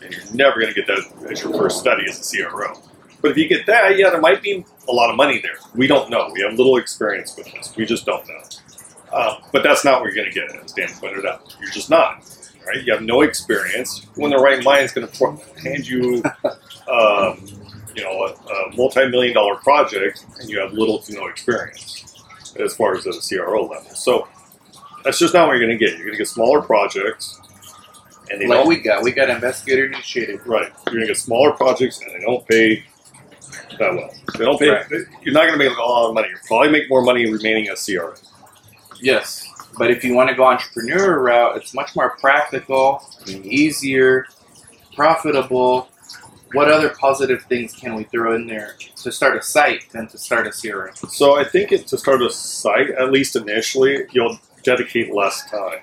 you're 0.00 0.20
never 0.32 0.60
going 0.60 0.72
to 0.72 0.74
get 0.74 0.86
that 0.86 1.30
as 1.30 1.42
your 1.42 1.52
first 1.54 1.78
study 1.80 2.04
as 2.08 2.18
a 2.20 2.24
CRO. 2.48 2.72
But 3.20 3.30
if 3.32 3.36
you 3.36 3.46
get 3.48 3.66
that, 3.66 3.96
yeah, 3.98 4.10
there 4.10 4.20
might 4.20 4.42
be 4.42 4.64
a 4.88 4.92
lot 4.92 5.10
of 5.10 5.16
money 5.16 5.40
there. 5.40 5.56
We 5.74 5.86
don't 5.86 6.10
know. 6.10 6.30
We 6.32 6.42
have 6.42 6.54
little 6.54 6.76
experience 6.76 7.36
with 7.36 7.50
this. 7.52 7.74
We 7.76 7.86
just 7.86 8.06
don't 8.06 8.26
know. 8.28 8.40
Uh, 9.12 9.40
but 9.52 9.62
that's 9.62 9.84
not 9.84 10.00
what 10.00 10.12
you're 10.12 10.24
going 10.24 10.32
to 10.32 10.34
get, 10.34 10.64
as 10.64 10.72
Dan 10.72 10.88
pointed 11.00 11.24
out. 11.26 11.54
You're 11.60 11.70
just 11.70 11.90
not. 11.90 12.24
Right? 12.66 12.82
You 12.82 12.92
have 12.92 13.02
no 13.02 13.22
experience. 13.22 14.06
When 14.16 14.30
the 14.30 14.38
right 14.38 14.62
mind 14.64 14.84
is 14.84 14.92
going 14.92 15.06
to 15.06 15.60
hand 15.60 15.86
you, 15.86 16.22
um, 16.90 17.44
you 17.94 18.02
know, 18.02 18.26
a, 18.26 18.32
a 18.32 18.76
multi-million 18.76 19.34
dollar 19.34 19.56
project, 19.56 20.24
and 20.40 20.48
you 20.48 20.58
have 20.58 20.72
little 20.72 20.98
to 21.00 21.14
no 21.14 21.26
experience 21.26 22.24
as 22.58 22.74
far 22.74 22.96
as 22.96 23.06
at 23.06 23.14
a 23.14 23.20
CRO 23.20 23.66
level. 23.66 23.94
So 23.94 24.26
that's 25.04 25.18
just 25.18 25.34
not 25.34 25.46
what 25.46 25.56
you're 25.56 25.66
going 25.66 25.78
to 25.78 25.84
get. 25.84 25.96
You're 25.96 26.06
going 26.06 26.16
to 26.16 26.18
get 26.18 26.28
smaller 26.28 26.62
projects, 26.62 27.40
and 28.30 28.40
they 28.40 28.46
Like 28.46 28.66
we 28.66 28.80
got, 28.80 29.02
we 29.02 29.12
got 29.12 29.30
investigator 29.30 29.84
initiated. 29.86 30.46
Right. 30.46 30.72
You're 30.86 30.94
going 30.94 31.00
to 31.00 31.06
get 31.06 31.18
smaller 31.18 31.52
projects 31.52 32.00
and 32.00 32.10
they 32.10 32.24
don't 32.24 32.46
pay 32.48 32.84
that 33.78 33.94
well. 33.94 34.10
They 34.38 34.44
don't 34.44 34.58
pay. 34.58 34.70
Right. 34.70 34.86
You're 35.22 35.34
not 35.34 35.46
going 35.46 35.58
to 35.58 35.58
make 35.58 35.76
a 35.76 35.80
lot 35.80 36.08
of 36.08 36.14
money. 36.14 36.28
You'll 36.28 36.38
probably 36.46 36.70
make 36.70 36.88
more 36.88 37.02
money 37.02 37.30
remaining 37.30 37.68
a 37.70 37.76
CRA. 37.76 38.14
Yes, 39.00 39.46
but 39.78 39.90
if 39.90 40.04
you 40.04 40.14
want 40.14 40.30
to 40.30 40.34
go 40.34 40.44
entrepreneur 40.44 41.20
route, 41.20 41.56
it's 41.56 41.74
much 41.74 41.94
more 41.96 42.16
practical, 42.18 43.02
easier, 43.26 44.26
profitable. 44.94 45.88
What 46.52 46.70
other 46.70 46.90
positive 46.90 47.42
things 47.44 47.74
can 47.74 47.96
we 47.96 48.04
throw 48.04 48.34
in 48.36 48.46
there 48.46 48.76
to 49.02 49.10
start 49.10 49.36
a 49.36 49.42
site 49.42 49.90
than 49.90 50.06
to 50.08 50.18
start 50.18 50.46
a 50.46 50.50
CRM? 50.50 50.96
So 51.10 51.36
I 51.36 51.42
think 51.42 51.72
it, 51.72 51.88
to 51.88 51.98
start 51.98 52.22
a 52.22 52.30
site, 52.30 52.90
at 52.90 53.10
least 53.10 53.34
initially, 53.34 54.04
you'll 54.12 54.38
dedicate 54.62 55.12
less 55.12 55.50
time 55.50 55.80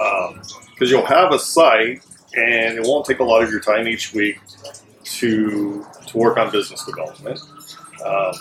um, 0.00 0.42
because 0.70 0.90
you'll 0.90 1.06
have 1.06 1.32
a 1.32 1.38
site 1.38 2.04
and 2.36 2.78
it 2.78 2.84
won't 2.84 3.06
take 3.06 3.20
a 3.20 3.24
lot 3.24 3.42
of 3.42 3.50
your 3.50 3.60
time 3.60 3.88
each 3.88 4.12
week 4.12 4.38
to 5.16 5.86
to 6.06 6.18
work 6.18 6.38
on 6.38 6.50
business 6.50 6.84
development. 6.84 7.40
Um, 8.04 8.34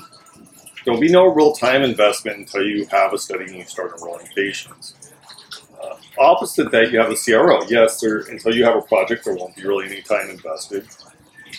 there 0.86 0.94
will 0.94 1.02
be 1.02 1.12
no 1.12 1.28
real 1.28 1.52
time 1.52 1.82
investment 1.82 2.38
until 2.38 2.64
you 2.64 2.86
have 2.88 3.14
a 3.14 3.18
study 3.18 3.46
and 3.46 3.56
you 3.56 3.66
start 3.66 3.94
enrolling 3.98 4.28
patients. 4.36 4.96
Uh, 5.84 5.96
opposite 6.18 6.72
that, 6.72 6.92
you 6.92 7.00
have 7.00 7.12
a 7.12 7.16
CRO. 7.16 7.62
Yes, 7.68 8.00
there, 8.00 8.20
until 8.20 8.56
you 8.56 8.64
have 8.64 8.76
a 8.76 8.82
project, 8.82 9.26
there 9.26 9.36
won't 9.36 9.56
be 9.56 9.64
really 9.64 9.86
any 9.86 10.02
time 10.02 10.30
invested. 10.30 10.88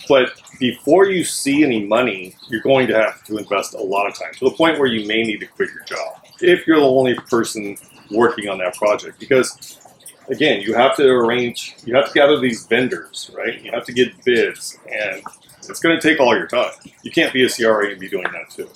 But 0.07 0.41
before 0.59 1.05
you 1.05 1.23
see 1.23 1.63
any 1.63 1.85
money, 1.85 2.35
you're 2.49 2.61
going 2.61 2.87
to 2.87 2.95
have 2.95 3.23
to 3.25 3.37
invest 3.37 3.75
a 3.75 3.81
lot 3.81 4.07
of 4.07 4.17
time 4.17 4.33
to 4.39 4.45
the 4.45 4.55
point 4.55 4.79
where 4.79 4.87
you 4.87 5.07
may 5.07 5.21
need 5.21 5.39
to 5.41 5.45
quit 5.45 5.69
your 5.75 5.83
job 5.83 6.23
if 6.41 6.65
you're 6.65 6.79
the 6.79 6.85
only 6.85 7.13
person 7.15 7.77
working 8.09 8.49
on 8.49 8.57
that 8.57 8.75
project. 8.75 9.19
Because 9.19 9.79
again, 10.29 10.61
you 10.61 10.73
have 10.73 10.95
to 10.97 11.07
arrange, 11.07 11.75
you 11.85 11.95
have 11.95 12.07
to 12.07 12.13
gather 12.13 12.39
these 12.39 12.65
vendors, 12.65 13.31
right? 13.35 13.61
You 13.61 13.71
have 13.71 13.85
to 13.85 13.93
get 13.93 14.23
bids, 14.25 14.77
and 14.91 15.21
it's 15.67 15.79
going 15.79 15.99
to 15.99 16.01
take 16.01 16.19
all 16.19 16.35
your 16.35 16.47
time. 16.47 16.71
You 17.03 17.11
can't 17.11 17.33
be 17.33 17.43
a 17.45 17.49
CRA 17.49 17.91
and 17.91 17.99
be 17.99 18.09
doing 18.09 18.25
that 18.31 18.49
too. 18.49 18.69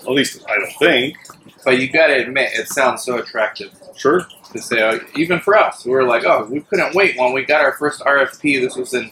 At 0.00 0.08
least 0.12 0.44
I 0.48 0.54
don't 0.56 0.72
think. 0.78 1.16
But 1.64 1.78
you 1.78 1.90
got 1.90 2.08
to 2.08 2.14
admit, 2.14 2.52
it 2.52 2.68
sounds 2.68 3.02
so 3.04 3.16
attractive 3.18 3.72
Sure. 3.96 4.26
to 4.52 4.60
say, 4.60 4.82
uh, 4.82 4.98
even 5.16 5.40
for 5.40 5.56
us, 5.56 5.84
we 5.86 5.92
were 5.92 6.04
like, 6.04 6.24
oh, 6.24 6.44
we 6.50 6.60
couldn't 6.60 6.94
wait 6.94 7.16
when 7.18 7.32
we 7.32 7.42
got 7.44 7.64
our 7.64 7.72
first 7.72 8.00
RFP. 8.02 8.60
This 8.60 8.76
was 8.76 8.92
in 8.92 9.04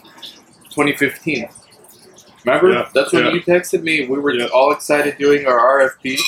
2015. 0.69 1.49
Remember? 2.45 2.71
Yeah, 2.73 2.89
That's 2.93 3.11
when 3.11 3.25
yeah. 3.25 3.31
you 3.31 3.41
texted 3.41 3.81
me. 3.81 4.05
We 4.07 4.19
were 4.19 4.33
Yeah. 4.35 4.47
all 4.53 4.71
excited 4.71 5.17
doing 5.17 5.47
our 5.47 5.57
RFP. 5.79 6.19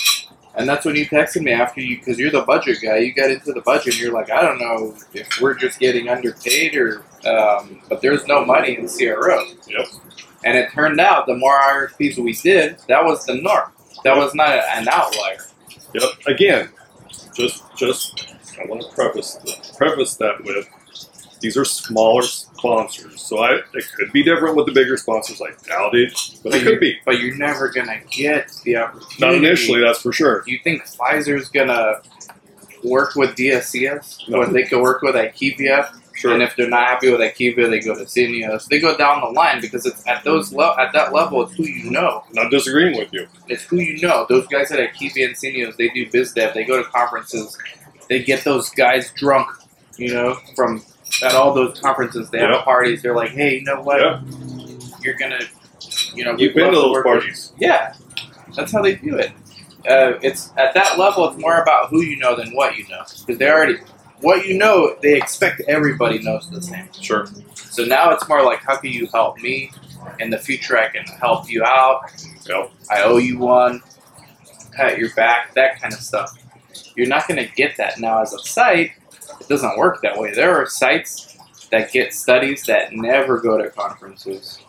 And 0.57 0.67
that's 0.67 0.85
when 0.85 0.95
you 0.95 1.05
texted 1.05 1.41
me 1.41 1.51
after 1.51 1.81
you, 1.81 1.97
because 1.97 2.17
you're 2.17 2.31
the 2.31 2.41
budget 2.41 2.77
guy. 2.81 2.97
You 2.97 3.13
got 3.13 3.29
into 3.29 3.51
the 3.51 3.61
budget. 3.61 3.93
and 3.93 3.99
You're 3.99 4.13
like, 4.13 4.31
I 4.31 4.41
don't 4.41 4.59
know 4.59 4.95
if 5.13 5.41
we're 5.41 5.53
just 5.53 5.79
getting 5.79 6.07
underpaid 6.07 6.75
or, 6.75 7.03
um, 7.25 7.81
but 7.89 8.01
there's 8.01 8.25
no 8.27 8.45
money 8.45 8.77
in 8.77 8.87
CRO. 8.87 9.43
Yep. 9.67 9.87
And 10.45 10.57
it 10.57 10.71
turned 10.71 10.99
out 10.99 11.25
the 11.25 11.35
more 11.35 11.59
RFPs 11.59 12.17
we 12.17 12.33
did, 12.33 12.77
that 12.87 13.03
was 13.03 13.25
the 13.25 13.35
norm. 13.35 13.71
That 14.03 14.15
was 14.15 14.33
not 14.35 14.49
an 14.49 14.87
outlier. 14.87 15.37
Yep. 15.93 16.09
Again, 16.27 16.69
just 17.33 17.63
just 17.75 18.35
I 18.61 18.65
want 18.65 18.81
to 18.81 18.87
preface 18.89 19.37
preface 19.77 20.15
that 20.15 20.43
with 20.43 20.67
these 21.45 21.57
are 21.57 21.63
smaller 21.65 22.23
sponsors, 22.23 23.21
so 23.21 23.37
I 23.39 23.59
it 23.73 23.85
could 23.95 24.11
be 24.11 24.23
different 24.23 24.55
with 24.55 24.65
the 24.65 24.71
bigger 24.71 24.97
sponsors. 24.97 25.39
I 25.41 25.51
doubt 25.67 25.93
it, 25.95 26.11
but 26.43 26.55
it 26.55 26.63
you- 26.63 26.69
could 26.69 26.79
be. 26.79 26.97
But 27.05 27.19
you're 27.19 27.35
never 27.35 27.69
gonna 27.69 27.99
get 28.09 28.51
the 28.63 28.77
opportunity. 28.77 29.15
Not 29.19 29.35
initially, 29.35 29.81
that's 29.81 30.01
for 30.01 30.11
sure. 30.11 30.41
Do 30.41 30.51
you 30.51 30.59
think 30.63 30.83
Pfizer's 30.85 31.49
gonna 31.49 32.01
work 32.83 33.15
with 33.15 33.35
DSCS 33.35 34.27
No. 34.27 34.39
when 34.39 34.53
they 34.53 34.63
could 34.63 34.81
work 34.81 35.03
with 35.03 35.13
IQVIA? 35.15 35.87
Sure. 36.15 36.33
And 36.33 36.41
if 36.41 36.55
they're 36.55 36.69
not 36.69 36.87
happy 36.87 37.11
with 37.11 37.19
IQVIA, 37.19 37.69
they 37.69 37.79
go 37.81 37.93
to 37.93 38.05
Syneos. 38.05 38.65
They 38.67 38.79
go 38.79 38.95
down 38.97 39.19
the 39.21 39.27
line 39.27 39.59
because 39.61 39.85
it's 39.85 40.01
at 40.07 40.23
those 40.23 40.51
le- 40.53 40.75
at 40.81 40.93
that 40.93 41.13
level, 41.13 41.43
it's 41.43 41.53
who 41.55 41.63
you 41.65 41.91
know. 41.91 42.23
Not 42.31 42.49
disagreeing 42.51 42.97
with 42.97 43.11
you. 43.13 43.27
It's 43.49 43.63
who 43.63 43.77
you 43.81 44.01
know. 44.01 44.25
Those 44.29 44.47
guys 44.47 44.71
at 44.71 44.79
IQVIA 44.79 45.25
and 45.27 45.35
Syneos, 45.35 45.75
they 45.77 45.89
do 45.89 46.09
biz 46.09 46.31
dev. 46.33 46.53
They 46.55 46.63
go 46.63 46.81
to 46.81 46.89
conferences. 46.89 47.55
They 48.09 48.23
get 48.23 48.43
those 48.45 48.69
guys 48.69 49.11
drunk, 49.15 49.47
you 49.97 50.13
know, 50.13 50.37
from 50.55 50.83
at 51.23 51.33
all 51.35 51.53
those 51.53 51.79
conferences. 51.79 52.29
They 52.29 52.39
Yeah. 52.39 52.53
have 52.55 52.63
parties. 52.65 53.01
They're 53.01 53.15
like, 53.15 53.31
hey, 53.31 53.55
you 53.55 53.63
know 53.63 53.81
what? 53.81 53.99
Yeah. 54.01 54.21
You're 55.01 55.15
gonna, 55.15 55.39
you 56.13 56.23
know, 56.25 56.35
You've 56.37 56.55
been 56.55 56.71
to 56.71 56.75
those 56.75 56.91
work 56.91 57.05
with 57.05 57.13
parties. 57.21 57.51
yeah, 57.57 57.93
that's 58.55 58.71
how 58.71 58.81
they 58.81 58.95
do 58.95 59.15
it. 59.17 59.31
Uh, 59.87 60.17
it's 60.23 60.51
at 60.57 60.73
that 60.73 60.97
level. 60.97 61.27
It's 61.29 61.37
more 61.39 61.61
about 61.61 61.89
who 61.89 62.01
you 62.01 62.17
know 62.17 62.35
than 62.35 62.55
what 62.55 62.75
you 62.75 62.87
know, 62.89 63.03
because 63.19 63.37
they 63.37 63.49
already 63.49 63.77
what 64.21 64.47
you 64.47 64.57
know. 64.57 64.95
They 65.01 65.15
expect 65.15 65.61
everybody 65.67 66.19
knows 66.19 66.49
the 66.49 66.61
same. 66.61 66.87
Sure. 66.99 67.27
So 67.53 67.83
now 67.85 68.09
it's 68.11 68.27
more 68.27 68.41
like, 68.43 68.63
how 68.63 68.77
can 68.77 68.91
you 68.91 69.07
help 69.13 69.37
me? 69.39 69.71
In 70.19 70.29
the 70.29 70.37
future, 70.39 70.77
I 70.77 70.87
can 70.89 71.03
help 71.19 71.49
you 71.49 71.63
out. 71.63 72.01
Yep. 72.47 72.71
I 72.89 73.03
owe 73.03 73.17
you 73.17 73.37
one. 73.39 73.81
Pat 74.71 74.97
your 74.97 75.09
back, 75.15 75.53
that 75.55 75.79
kind 75.81 75.93
of 75.93 75.99
stuff. 75.99 76.31
You're 76.95 77.07
not 77.07 77.27
going 77.27 77.43
to 77.45 77.51
get 77.55 77.77
that 77.77 77.99
now 77.99 78.21
as 78.21 78.33
a 78.33 78.39
site. 78.39 78.91
It 79.39 79.47
doesn't 79.47 79.77
work 79.77 80.01
that 80.01 80.17
way. 80.17 80.33
There 80.33 80.55
are 80.55 80.65
sites 80.65 81.37
that 81.71 81.91
get 81.91 82.13
studies 82.13 82.63
that 82.63 82.93
never 82.93 83.39
go 83.39 83.57
to 83.57 83.69
conferences. 83.69 84.59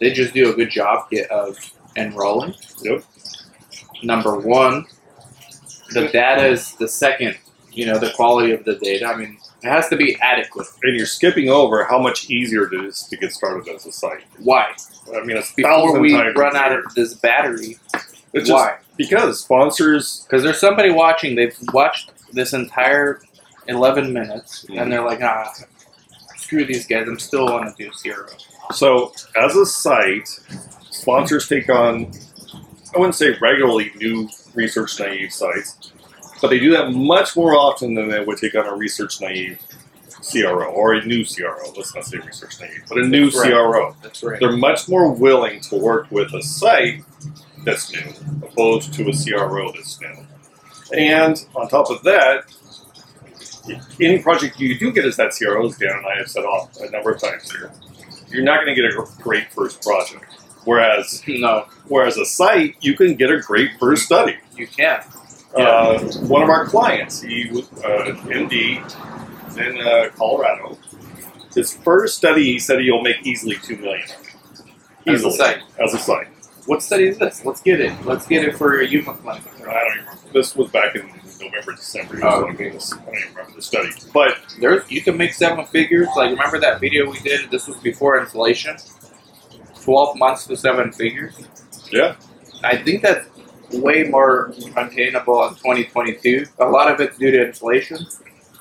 They 0.00 0.12
just 0.12 0.34
do 0.34 0.50
a 0.50 0.54
good 0.54 0.70
job 0.70 1.10
get, 1.10 1.30
of 1.30 1.56
enrolling. 1.96 2.54
Yep. 2.82 3.04
Number 4.02 4.36
one, 4.38 4.84
the 5.90 6.08
data 6.08 6.46
is 6.46 6.74
the 6.74 6.88
second. 6.88 7.36
You 7.72 7.86
know, 7.86 7.98
the 7.98 8.10
quality 8.10 8.52
of 8.52 8.64
the 8.64 8.74
data. 8.76 9.06
I 9.06 9.16
mean, 9.16 9.38
it 9.62 9.68
has 9.68 9.88
to 9.88 9.96
be 9.96 10.18
adequate. 10.20 10.66
And 10.82 10.94
you're 10.96 11.06
skipping 11.06 11.48
over 11.48 11.84
how 11.84 11.98
much 11.98 12.28
easier 12.28 12.70
it 12.70 12.84
is 12.84 13.04
to 13.04 13.16
get 13.16 13.32
started 13.32 13.66
as 13.74 13.86
a 13.86 13.92
site. 13.92 14.24
Why? 14.38 14.74
I 15.14 15.24
mean, 15.24 15.38
it's 15.38 15.52
Before 15.54 15.98
we 15.98 16.14
run 16.14 16.54
out 16.54 16.72
of 16.72 16.94
this 16.94 17.14
battery, 17.14 17.78
It's 18.34 18.48
just 18.48 18.52
why? 18.52 18.76
because 18.98 19.42
sponsors. 19.42 20.26
Because 20.26 20.42
there's 20.42 20.60
somebody 20.60 20.90
watching. 20.90 21.34
They've 21.34 21.56
watched 21.72 22.10
this 22.32 22.52
entire 22.52 23.22
11 23.72 24.12
minutes, 24.12 24.64
Mhm. 24.68 24.80
and 24.82 24.92
they're 24.92 25.04
like, 25.04 25.20
ah, 25.22 25.52
screw 26.36 26.64
these 26.64 26.86
guys. 26.86 27.06
I'm 27.08 27.18
still 27.18 27.46
want 27.46 27.74
to 27.76 27.84
do 27.84 27.90
zero. 27.94 28.26
So 28.72 29.12
as 29.40 29.56
a 29.56 29.66
site, 29.66 30.28
sponsors 30.90 31.48
take 31.48 31.68
on. 31.68 32.12
I 32.94 32.98
wouldn't 32.98 33.14
say 33.14 33.36
regularly 33.40 33.90
new 33.96 34.28
research 34.54 35.00
naive 35.00 35.32
sites, 35.32 35.92
but 36.40 36.48
they 36.48 36.58
do 36.58 36.70
that 36.72 36.90
much 36.92 37.36
more 37.36 37.54
often 37.54 37.94
than 37.94 38.08
they 38.08 38.20
would 38.22 38.38
take 38.38 38.54
on 38.54 38.66
a 38.66 38.74
research 38.74 39.20
naive 39.20 39.58
CRO 40.20 40.66
or 40.70 40.94
a 40.94 41.04
new 41.04 41.24
CRO. 41.24 41.72
Let's 41.76 41.94
not 41.94 42.04
say 42.04 42.18
research 42.18 42.60
naive, 42.60 42.82
but 42.88 42.98
a 42.98 43.06
new 43.06 43.24
That's 43.30 43.36
right. 43.38 43.50
CRO. 43.50 43.96
That's 44.02 44.22
right. 44.22 44.38
They're 44.40 44.56
much 44.56 44.88
more 44.88 45.10
willing 45.10 45.60
to 45.62 45.76
work 45.76 46.06
with 46.10 46.32
a 46.34 46.42
site 46.42 47.02
that's 47.64 47.90
new 47.92 48.12
opposed 48.42 48.92
to 48.94 49.08
a 49.08 49.12
CRO 49.12 49.72
that's 49.72 49.98
new. 50.00 50.26
And 50.96 51.42
on 51.56 51.68
top 51.68 51.90
of 51.90 52.02
that, 52.02 52.44
any 54.00 54.18
project 54.20 54.58
you 54.58 54.78
do 54.78 54.92
get 54.92 55.04
as 55.04 55.16
that 55.16 55.32
CRO 55.36 55.66
is 55.66 55.76
down, 55.76 55.98
and 55.98 56.06
I 56.06 56.16
have 56.18 56.28
said 56.28 56.44
off 56.44 56.76
a 56.80 56.90
number 56.90 57.12
of 57.12 57.20
times 57.20 57.50
here, 57.50 57.70
you're 58.28 58.42
not 58.44 58.64
going 58.64 58.74
to 58.74 58.80
get 58.80 58.90
a 58.90 59.06
great 59.22 59.52
first 59.52 59.82
project. 59.82 60.24
Whereas, 60.64 61.22
No, 61.26 61.66
whereas 61.88 62.16
a 62.18 62.24
site, 62.24 62.76
you 62.80 62.96
can 62.96 63.14
get 63.16 63.30
a 63.30 63.40
great 63.40 63.70
first 63.80 64.04
study. 64.04 64.36
you 64.56 64.66
can't. 64.66 65.04
Uh, 65.56 65.98
one 66.28 66.42
of 66.42 66.48
our 66.48 66.66
clients, 66.66 67.20
he 67.20 67.50
was 67.52 67.70
uh, 67.84 68.14
MD 68.26 68.78
in 69.58 69.80
uh, 69.86 70.08
Colorado. 70.16 70.78
His 71.54 71.76
first 71.76 72.16
study, 72.16 72.44
he 72.44 72.58
said 72.58 72.80
he'll 72.80 73.02
make 73.02 73.26
easily 73.26 73.56
two 73.62 73.76
million. 73.76 74.06
As 75.06 75.24
a 75.24 75.30
site. 75.30 75.58
As 75.84 75.92
a 75.92 75.98
site. 75.98 76.28
What 76.66 76.82
study 76.82 77.08
is 77.08 77.18
this? 77.18 77.44
Let's 77.44 77.60
get 77.60 77.80
it. 77.80 77.92
Let's 78.06 78.26
get 78.26 78.44
it 78.44 78.56
for 78.56 78.80
a 78.80 78.86
Yuma 78.86 79.14
clinic. 79.14 79.42
I 79.56 79.58
don't 79.64 79.90
remember. 79.98 80.12
This 80.32 80.54
was 80.56 80.70
back 80.70 80.94
in 80.94 81.10
November, 81.44 81.72
December. 81.72 82.16
He 82.16 82.22
was 82.22 82.34
Oh, 82.34 82.40
doing 82.42 82.54
okay. 82.54 82.68
this. 82.70 82.92
I 82.92 82.96
don't 83.04 83.14
even 83.16 83.28
remember 83.30 83.52
the 83.56 83.62
study. 83.62 83.90
But 84.12 84.36
There's 84.60 84.90
you 84.90 85.02
can 85.02 85.16
make 85.16 85.32
seven 85.34 85.64
figures. 85.66 86.08
Like 86.16 86.30
remember 86.30 86.58
that 86.60 86.80
video 86.80 87.10
we 87.10 87.18
did? 87.20 87.50
This 87.50 87.66
was 87.68 87.76
before 87.78 88.18
inflation. 88.18 88.76
Twelve 89.82 90.16
months 90.16 90.46
to 90.46 90.56
seven 90.56 90.92
figures. 90.92 91.34
Yeah. 91.90 92.16
I 92.64 92.76
think 92.76 93.02
that's 93.02 93.26
way 93.72 94.04
more 94.04 94.52
attainable 94.76 95.42
in 95.48 95.54
2022. 95.54 96.46
A 96.60 96.64
lot 96.66 96.90
of 96.92 97.00
it's 97.00 97.18
due 97.18 97.30
to 97.32 97.46
inflation, 97.46 98.06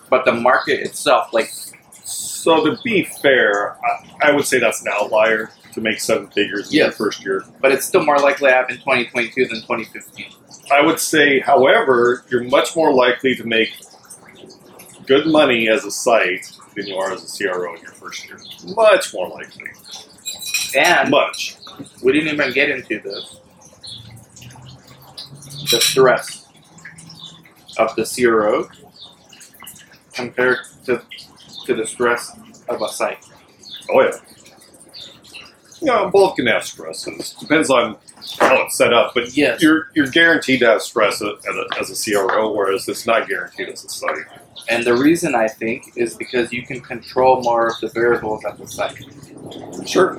but 0.10 0.26
the 0.26 0.32
market 0.32 0.80
itself, 0.80 1.32
like 1.34 1.52
so 2.04 2.66
to 2.66 2.78
be 2.84 3.04
fair, 3.22 3.78
I, 4.24 4.30
I 4.30 4.32
would 4.32 4.46
say 4.46 4.60
that's 4.60 4.82
an 4.82 4.88
outlier 4.92 5.52
to 5.74 5.82
make 5.82 6.00
seven 6.00 6.28
figures 6.28 6.68
in 6.72 6.78
your 6.78 6.88
Yes. 6.88 6.98
first 6.98 7.24
year. 7.24 7.44
but 7.62 7.72
it's 7.72 7.86
still 7.86 8.04
more 8.04 8.18
likely 8.18 8.48
to 8.50 8.54
happen 8.54 8.75
in 8.75 8.82
2022 8.82 9.46
than 9.48 9.62
2015. 9.62 10.25
I 10.72 10.82
would 10.86 11.00
say, 11.00 11.40
however, 11.40 12.24
you're 12.30 12.44
much 12.44 12.75
more 12.75 12.94
likely 12.94 13.36
to 13.36 13.44
make 13.46 13.70
good 15.06 15.25
money 15.28 15.68
as 15.70 15.84
a 15.86 15.92
site 15.92 16.51
than 16.75 16.88
you 16.88 16.96
are 16.96 17.12
as 17.12 17.24
a 17.24 17.38
CRO 17.38 17.75
in 17.75 17.82
your 17.82 17.92
first 17.92 18.25
year. 18.28 18.38
Much 18.75 19.13
more 19.13 19.28
likely. 19.30 19.68
And 20.78 21.10
Much. 21.10 21.56
we 22.04 22.13
didn't 22.13 22.34
even 22.34 22.54
get 22.54 22.70
into 22.70 23.00
this. 23.01 23.38
The 25.72 25.80
stress 25.82 26.48
of 27.78 27.96
the 27.96 28.04
CRO 28.06 28.70
compared 30.13 30.60
to, 30.86 31.01
to 31.66 31.74
the 31.75 31.86
stress 31.88 32.38
of 32.70 32.82
a 32.82 32.90
site. 32.90 33.25
Oh 33.90 34.01
yeah. 34.01 34.12
You 35.82 35.88
know, 35.88 36.10
both 36.10 36.36
can 36.36 36.48
have 36.48 36.64
stresses. 36.64 37.32
Depends 37.40 37.70
on 37.70 37.98
how 38.40 38.62
it's 38.64 38.78
set 38.78 38.94
up, 38.94 39.14
but 39.14 39.36
Yes. 39.36 39.62
you're 39.62 39.90
you're 39.96 40.08
guaranteed 40.08 40.60
to 40.62 40.68
have 40.68 40.82
stress 40.82 41.22
as 41.22 41.56
a, 41.56 41.80
as 41.80 41.90
a 41.90 42.12
CRO, 42.12 42.52
whereas 42.54 42.88
it's 42.88 43.06
not 43.08 43.28
guaranteed 43.28 43.70
as 43.70 43.84
a 43.84 43.90
site. 43.90 44.26
And 44.70 44.84
the 44.86 44.94
reason 44.94 45.34
I 45.36 45.48
think 45.48 45.92
is 45.96 46.16
because 46.16 46.54
you 46.54 46.64
can 46.66 46.82
control 46.82 47.42
more 47.42 47.68
of 47.68 47.80
the 47.82 47.88
variables 47.90 48.46
at 48.46 48.58
the 48.58 48.68
site. 48.68 49.04
Sure. 49.88 50.18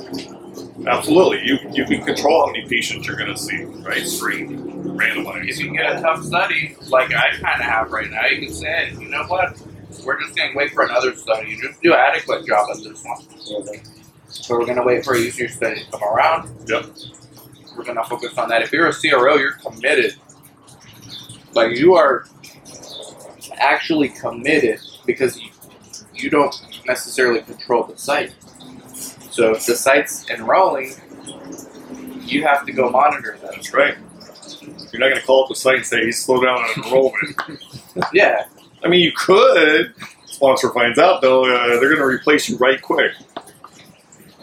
Absolutely. 0.87 1.41
You 1.45 1.59
you 1.73 1.85
can 1.85 2.05
control 2.05 2.47
how 2.47 2.53
many 2.53 2.69
patients 2.69 3.07
you're 3.07 3.17
going 3.17 3.31
to 3.33 3.39
see, 3.39 3.63
right? 3.63 4.05
Screen, 4.07 4.59
randomized. 4.97 5.49
If 5.49 5.59
you 5.61 5.73
get 5.73 5.97
a 5.97 6.01
tough 6.01 6.25
study, 6.25 6.77
like 6.89 7.13
I 7.15 7.31
kind 7.41 7.61
of 7.61 7.67
have 7.67 7.93
right 7.93 8.11
now, 8.11 8.27
you 8.27 8.47
can 8.47 8.55
say, 8.55 8.91
you 8.99 9.09
know 9.09 9.25
what? 9.29 9.61
We're 10.05 10.21
just 10.21 10.35
going 10.35 10.53
to 10.53 10.59
wait 10.59 10.73
for 10.73 10.83
another 10.85 11.15
study. 11.15 11.51
You 11.51 11.63
just 11.69 11.81
do 11.83 11.93
an 11.93 11.99
adequate 12.01 12.47
job 12.47 12.69
at 12.73 12.83
this 12.83 13.05
one. 13.05 13.81
So 14.33 14.59
we're 14.59 14.65
going 14.65 14.79
to 14.79 14.83
wait 14.83 15.05
for 15.05 15.15
a 15.15 15.19
user 15.19 15.49
study 15.49 15.85
to 15.85 15.91
come 15.91 16.03
around. 16.03 16.51
Yep. 16.69 16.87
We're 17.77 17.85
going 17.85 17.97
to 17.97 18.05
focus 18.05 18.37
on 18.39 18.49
that. 18.49 18.63
If 18.63 18.73
you're 18.73 18.89
a 18.89 18.93
CRO, 18.93 19.37
you're 19.37 19.53
committed. 19.53 20.15
Like 21.55 21.77
you 21.77 21.95
are 21.95 22.27
actually 23.59 24.09
committed 24.09 24.81
because 25.07 25.41
you, 25.41 25.51
you 26.15 26.31
don't 26.31 26.55
necessarily 26.87 27.43
control 27.43 27.85
the 27.85 27.97
site. 27.97 28.35
So 29.31 29.53
if 29.53 29.67
the 29.67 29.77
site's 29.77 30.29
enrolling, 30.31 30.93
you 32.21 32.43
have 32.47 32.67
to 32.67 32.73
go 32.73 32.91
monitor 32.91 33.39
that. 33.43 33.53
That's 33.53 33.73
right. 33.73 33.97
You're 34.93 35.01
not 35.01 35.09
going 35.09 35.21
to 35.21 35.27
call 35.27 35.45
up 35.45 35.49
the 35.49 35.55
site 35.55 35.77
and 35.77 35.87
say, 35.87 36.05
"Hey, 36.05 36.11
slow 36.11 36.43
down 36.43 36.59
on 36.59 36.85
enrollment." 36.85 37.41
Yeah, 38.13 38.47
I 38.83 38.89
mean, 38.89 39.01
you 39.01 39.13
could. 39.15 39.95
Sponsor 40.25 40.71
finds 40.73 40.99
out 40.99 41.21
though, 41.21 41.45
uh, 41.45 41.79
they're 41.79 41.95
going 41.95 41.99
to 41.99 42.05
replace 42.05 42.49
you 42.49 42.57
right 42.57 42.81
quick. 42.81 43.13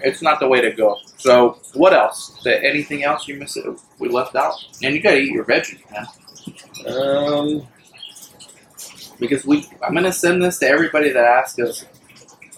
It's 0.03 0.21
not 0.21 0.39
the 0.39 0.47
way 0.47 0.61
to 0.61 0.71
go. 0.71 0.97
So 1.17 1.59
what 1.73 1.93
else? 1.93 2.37
Is 2.37 2.43
there 2.43 2.63
anything 2.63 3.03
else 3.03 3.27
you 3.27 3.35
missed? 3.35 3.57
We 3.99 4.09
left 4.09 4.35
out. 4.35 4.55
And 4.83 4.93
you 4.95 5.01
gotta 5.01 5.17
eat 5.17 5.31
your 5.31 5.45
veggies, 5.45 5.79
man. 5.91 6.07
Um, 6.87 7.67
Because 9.19 9.45
we, 9.45 9.67
I'm 9.85 9.93
gonna 9.93 10.13
send 10.13 10.41
this 10.41 10.59
to 10.59 10.67
everybody 10.67 11.09
that 11.11 11.23
asks 11.23 11.59
us. 11.59 11.85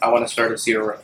I 0.02 0.10
want 0.10 0.26
to 0.26 0.32
start 0.32 0.52
a 0.52 0.58
CRO. 0.58 0.98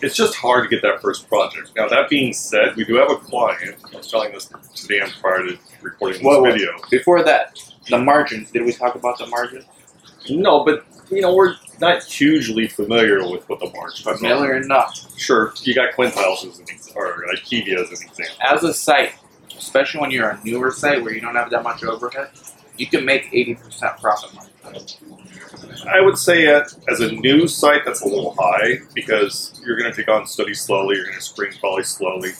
it's 0.00 0.14
just 0.16 0.34
hard 0.36 0.62
to 0.64 0.68
get 0.68 0.80
that 0.82 1.00
first 1.02 1.28
project. 1.28 1.72
Now, 1.76 1.88
that 1.88 2.08
being 2.08 2.32
said, 2.32 2.76
we 2.76 2.84
do 2.84 2.94
have 2.96 3.10
a 3.10 3.16
client. 3.16 3.76
I 3.92 3.96
was 3.96 4.08
telling 4.10 4.32
this 4.32 4.46
to 4.46 4.86
Dan 4.86 5.10
prior 5.20 5.44
to 5.44 5.58
recording 5.82 6.18
this 6.18 6.24
What- 6.24 6.42
what- 6.42 6.52
video. 6.52 6.70
Before 6.90 7.22
that, 7.24 7.58
the 7.88 7.98
margins. 7.98 8.50
Did 8.52 8.64
we 8.64 8.72
talk 8.72 8.94
about 8.94 9.18
the 9.18 9.26
margins? 9.26 9.64
No, 10.30 10.64
but 10.64 10.84
you 11.10 11.20
know 11.20 11.34
we're 11.34 11.54
not 11.80 12.02
hugely 12.04 12.68
familiar 12.68 13.28
with 13.28 13.48
what 13.48 13.60
the 13.60 13.70
margins 13.74 14.06
are. 14.06 14.16
Familiar 14.16 14.56
enough. 14.56 14.96
Sure, 15.18 15.52
you 15.62 15.74
got 15.74 15.94
Quintiles 15.94 16.46
as 16.48 16.58
an 16.58 16.66
ex- 16.70 16.92
or 16.94 17.24
IQVIA 17.34 17.80
as 17.82 18.00
an 18.00 18.08
example. 18.08 18.36
As 18.42 18.64
a 18.64 18.74
site, 18.74 19.12
especially 19.56 20.00
when 20.00 20.10
you're 20.10 20.30
a 20.30 20.40
newer 20.44 20.70
site 20.70 21.02
where 21.02 21.12
you 21.12 21.20
don't 21.20 21.34
have 21.36 21.50
that 21.50 21.62
much 21.62 21.84
overhead, 21.84 22.30
you 22.76 22.86
can 22.86 23.04
make 23.04 23.30
80% 23.32 24.00
profit 24.00 24.34
margin. 24.34 24.98
I 25.88 26.00
would 26.00 26.18
say 26.18 26.46
uh, 26.48 26.64
as 26.90 27.00
a 27.00 27.10
new 27.12 27.48
site, 27.48 27.84
that's 27.84 28.02
a 28.02 28.06
little 28.06 28.34
high 28.38 28.78
because 28.94 29.60
you're 29.64 29.78
going 29.78 29.90
to 29.90 29.96
take 29.96 30.08
on 30.08 30.26
studies 30.26 30.60
slowly. 30.60 30.96
You're 30.96 31.06
going 31.06 31.16
to 31.18 31.22
screen 31.24 31.52
probably 31.58 31.84
slowly. 31.84 32.30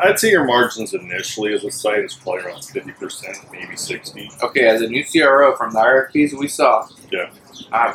I'd 0.00 0.18
say 0.18 0.30
your 0.30 0.44
margins 0.44 0.92
initially 0.94 1.54
as 1.54 1.64
a 1.64 1.70
site 1.70 2.00
is 2.04 2.14
probably 2.14 2.42
around 2.44 2.64
fifty 2.64 2.92
percent, 2.92 3.36
maybe 3.52 3.76
sixty. 3.76 4.30
Okay, 4.42 4.66
as 4.66 4.82
a 4.82 4.88
new 4.88 5.04
CRO 5.04 5.56
from 5.56 5.72
the 5.72 5.78
RFPs 5.78 6.38
we 6.38 6.48
saw, 6.48 6.88
Yeah. 7.12 7.30
uh, 7.72 7.92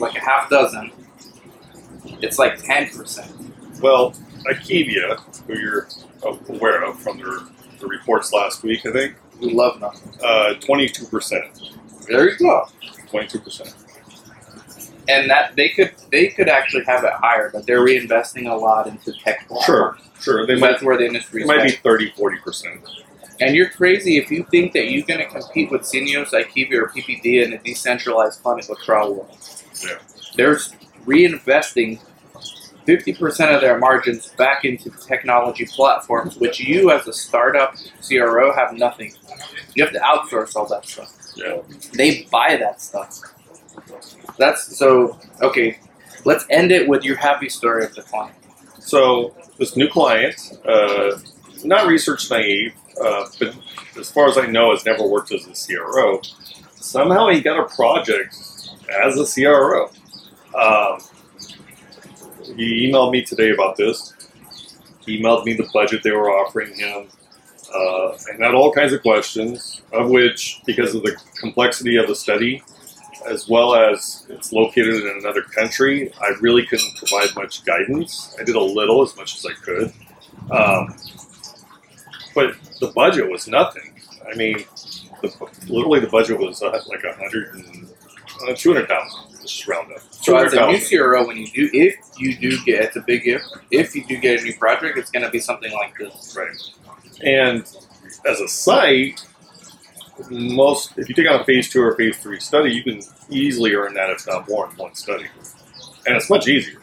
like 0.00 0.16
a 0.16 0.20
half 0.20 0.48
dozen, 0.50 0.92
it's 2.22 2.38
like 2.38 2.58
10%. 2.58 3.80
Well, 3.80 4.12
IQVIA, 4.50 5.18
who 5.46 5.58
you're 5.58 5.88
aware 6.48 6.84
of 6.84 6.98
from 7.00 7.18
their 7.18 7.38
the 7.80 7.86
reports 7.86 8.32
last 8.32 8.62
week, 8.62 8.86
I 8.86 8.92
think, 8.92 9.14
We 9.40 9.52
love 9.52 9.80
them. 9.80 9.92
uh, 10.24 10.54
twenty-two 10.54 11.06
percent, 11.06 11.44
There 12.08 12.26
you 12.30 12.38
go. 12.38 12.66
twenty-two 13.10 13.40
percent. 13.40 13.74
and 15.08 15.28
that 15.28 15.54
they 15.56 15.68
could 15.68 15.92
they 16.10 16.28
could 16.28 16.48
actually 16.48 16.84
have 16.84 17.04
it 17.04 17.12
higher, 17.20 17.50
but 17.52 17.66
they're 17.66 17.84
reinvesting 17.84 18.50
a 18.50 18.54
lot 18.54 18.86
into 18.86 19.12
tech. 19.12 19.46
Sure, 19.66 19.98
sure. 20.20 20.46
They 20.46 20.54
might, 20.54 20.70
that's 20.72 20.82
where 20.82 20.96
the 20.96 21.04
industry 21.04 21.44
might 21.44 21.56
be 21.56 21.62
headed. 21.64 21.80
30, 21.82 22.12
40 22.12 22.38
percent. 22.38 22.80
And 23.40 23.54
you're 23.54 23.68
crazy 23.68 24.16
if 24.16 24.30
you 24.30 24.44
think 24.50 24.72
that 24.72 24.90
you're 24.90 25.04
going 25.06 25.20
to 25.20 25.26
compete 25.26 25.70
with 25.70 25.82
Syneos, 25.82 26.30
IQVIA, 26.30 26.72
or 26.78 26.88
PPD 26.88 27.44
in 27.44 27.52
a 27.52 27.58
decentralized 27.58 28.42
clinical 28.42 28.74
trial 28.76 29.12
world. 29.12 29.36
Yeah. 29.84 29.98
They're 30.36 30.56
reinvesting 31.06 32.00
50% 32.86 33.54
of 33.54 33.60
their 33.60 33.78
margins 33.78 34.28
back 34.28 34.64
into 34.64 34.90
technology 34.90 35.66
platforms, 35.66 36.36
which 36.36 36.60
you 36.60 36.90
as 36.90 37.06
a 37.08 37.12
startup 37.12 37.74
CRO 38.06 38.54
have 38.54 38.72
nothing. 38.74 39.12
You 39.74 39.84
have 39.84 39.92
to 39.92 39.98
outsource 39.98 40.54
all 40.54 40.66
that 40.68 40.86
stuff. 40.86 41.12
Yeah. 41.36 41.58
They 41.94 42.26
buy 42.30 42.56
that 42.56 42.80
stuff. 42.80 43.20
That's 44.38 44.76
so 44.78 45.18
okay. 45.42 45.78
Let's 46.24 46.44
end 46.50 46.72
it 46.72 46.88
with 46.88 47.04
your 47.04 47.16
happy 47.16 47.48
story 47.48 47.84
of 47.84 47.94
the 47.94 48.02
client. 48.02 48.36
So 48.78 49.34
this 49.58 49.76
new 49.76 49.88
client, 49.88 50.58
uh, 50.64 51.18
not 51.64 51.86
research 51.86 52.30
naive, 52.30 52.74
uh, 53.04 53.26
but 53.38 53.54
as 53.98 54.10
far 54.10 54.28
as 54.28 54.38
I 54.38 54.46
know, 54.46 54.70
has 54.70 54.84
never 54.84 55.06
worked 55.06 55.32
as 55.32 55.46
a 55.46 55.52
CRO. 55.54 56.20
Somehow 56.74 57.28
he 57.28 57.40
got 57.40 57.58
a 57.58 57.74
project 57.74 58.36
as 58.90 59.18
a 59.18 59.26
CRO. 59.26 59.90
Um, 60.54 61.00
he 62.56 62.88
emailed 62.88 63.12
me 63.12 63.22
today 63.22 63.50
about 63.50 63.76
this. 63.76 64.14
He 65.00 65.20
emailed 65.20 65.44
me 65.44 65.54
the 65.54 65.68
budget 65.72 66.02
they 66.02 66.12
were 66.12 66.30
offering 66.30 66.74
him, 66.74 67.08
uh, 67.74 68.16
and 68.30 68.42
had 68.42 68.54
all 68.54 68.72
kinds 68.72 68.92
of 68.92 69.02
questions. 69.02 69.82
Of 69.92 70.10
which, 70.10 70.60
because 70.66 70.94
of 70.94 71.02
the 71.02 71.16
complexity 71.38 71.96
of 71.96 72.08
the 72.08 72.14
study, 72.14 72.62
as 73.28 73.48
well 73.48 73.74
as 73.74 74.26
it's 74.28 74.52
located 74.52 74.94
in 74.94 75.18
another 75.18 75.42
country, 75.42 76.12
I 76.20 76.34
really 76.40 76.66
couldn't 76.66 76.96
provide 76.96 77.34
much 77.36 77.64
guidance. 77.64 78.36
I 78.38 78.44
did 78.44 78.56
a 78.56 78.60
little, 78.60 79.02
as 79.02 79.16
much 79.16 79.36
as 79.36 79.46
I 79.46 79.52
could. 79.62 79.92
Um, 80.50 80.96
but 82.34 82.54
the 82.80 82.88
budget 82.88 83.30
was 83.30 83.48
nothing. 83.48 83.94
I 84.30 84.36
mean, 84.36 84.64
the, 85.22 85.32
literally 85.68 86.00
the 86.00 86.08
budget 86.08 86.38
was 86.38 86.62
uh, 86.62 86.80
like 86.88 87.04
a 87.04 87.14
hundred 87.14 87.54
and 87.54 87.85
uh, 88.42 88.54
two 88.54 88.72
hundred 88.72 88.88
thousand. 88.88 89.40
Just 89.42 89.66
round 89.68 89.92
up. 89.92 90.00
So 90.10 90.36
as 90.36 90.52
a 90.52 90.56
new 90.56 90.78
200,000. 90.78 90.98
CRO, 90.98 91.26
when 91.26 91.36
you 91.36 91.46
do, 91.46 91.70
if 91.72 91.94
you 92.18 92.36
do 92.36 92.62
get, 92.64 92.82
it's 92.82 92.96
a 92.96 93.00
big 93.00 93.26
if. 93.26 93.42
If 93.70 93.94
you 93.94 94.04
do 94.04 94.18
get 94.18 94.40
a 94.40 94.44
new 94.44 94.54
project, 94.56 94.98
it's 94.98 95.10
going 95.10 95.24
to 95.24 95.30
be 95.30 95.38
something 95.38 95.72
like 95.72 95.96
this. 95.96 96.36
Right. 96.36 96.56
And 97.22 97.60
as 98.26 98.40
a 98.40 98.48
site, 98.48 99.24
most 100.30 100.96
if 100.96 101.08
you 101.08 101.14
take 101.14 101.28
on 101.30 101.40
a 101.40 101.44
phase 101.44 101.68
two 101.68 101.82
or 101.82 101.94
phase 101.96 102.16
three 102.18 102.40
study, 102.40 102.72
you 102.72 102.82
can 102.82 103.00
easily 103.30 103.74
earn 103.74 103.94
that 103.94 104.10
if 104.10 104.26
not 104.26 104.48
more 104.48 104.68
in 104.68 104.76
one 104.76 104.94
study, 104.94 105.26
and 106.06 106.16
it's 106.16 106.30
much 106.30 106.48
easier. 106.48 106.80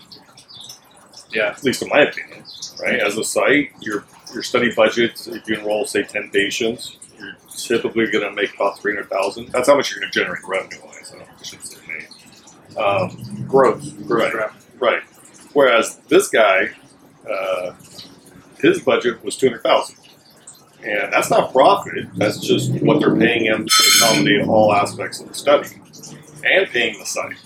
Yeah, 1.32 1.48
at 1.48 1.64
least 1.64 1.82
in 1.82 1.90
my 1.90 2.02
opinion. 2.02 2.44
Right. 2.82 3.00
As 3.00 3.18
a 3.18 3.24
site, 3.24 3.72
your 3.82 4.06
your 4.34 4.44
study 4.44 4.72
budget, 4.76 5.28
if 5.28 5.48
you 5.48 5.56
enroll 5.56 5.86
say 5.86 6.04
ten 6.04 6.30
patients, 6.30 6.98
you're 7.20 7.36
typically 7.56 8.08
going 8.08 8.24
to 8.24 8.32
make 8.32 8.56
about 8.56 8.80
three 8.80 8.94
hundred 8.94 9.10
thousand. 9.10 9.50
That's 9.50 9.68
how 9.68 9.76
much 9.76 9.92
you're 9.92 10.00
going 10.02 10.12
to 10.12 10.20
generate 10.20 10.44
revenue 10.48 10.80
wise. 10.86 10.93
I 11.44 11.46
shouldn't 11.46 11.88
made. 11.88 12.78
Um, 12.78 13.46
Gross. 13.48 13.92
Gross 13.92 14.34
Right. 14.34 14.50
Right. 14.80 15.04
Whereas 15.54 15.98
this 16.08 16.30
guy, 16.30 16.70
uh, 17.30 17.74
his 18.60 18.82
budget 18.82 19.24
was 19.24 19.38
two 19.38 19.48
hundred 19.48 19.64
thousand, 19.64 19.98
and 20.84 21.12
that's 21.12 21.30
not 21.30 21.52
profit. 21.52 22.08
That's 22.16 22.40
just 22.40 22.72
what 22.82 23.00
they're 23.00 23.16
paying 23.16 23.46
him 23.46 23.68
to 23.68 23.84
accommodate 23.98 24.48
all 24.48 24.74
aspects 24.74 25.20
of 25.20 25.28
the 25.28 25.34
study, 25.34 25.70
and 26.46 26.68
paying 26.70 26.98
the 26.98 27.06
site. 27.06 27.38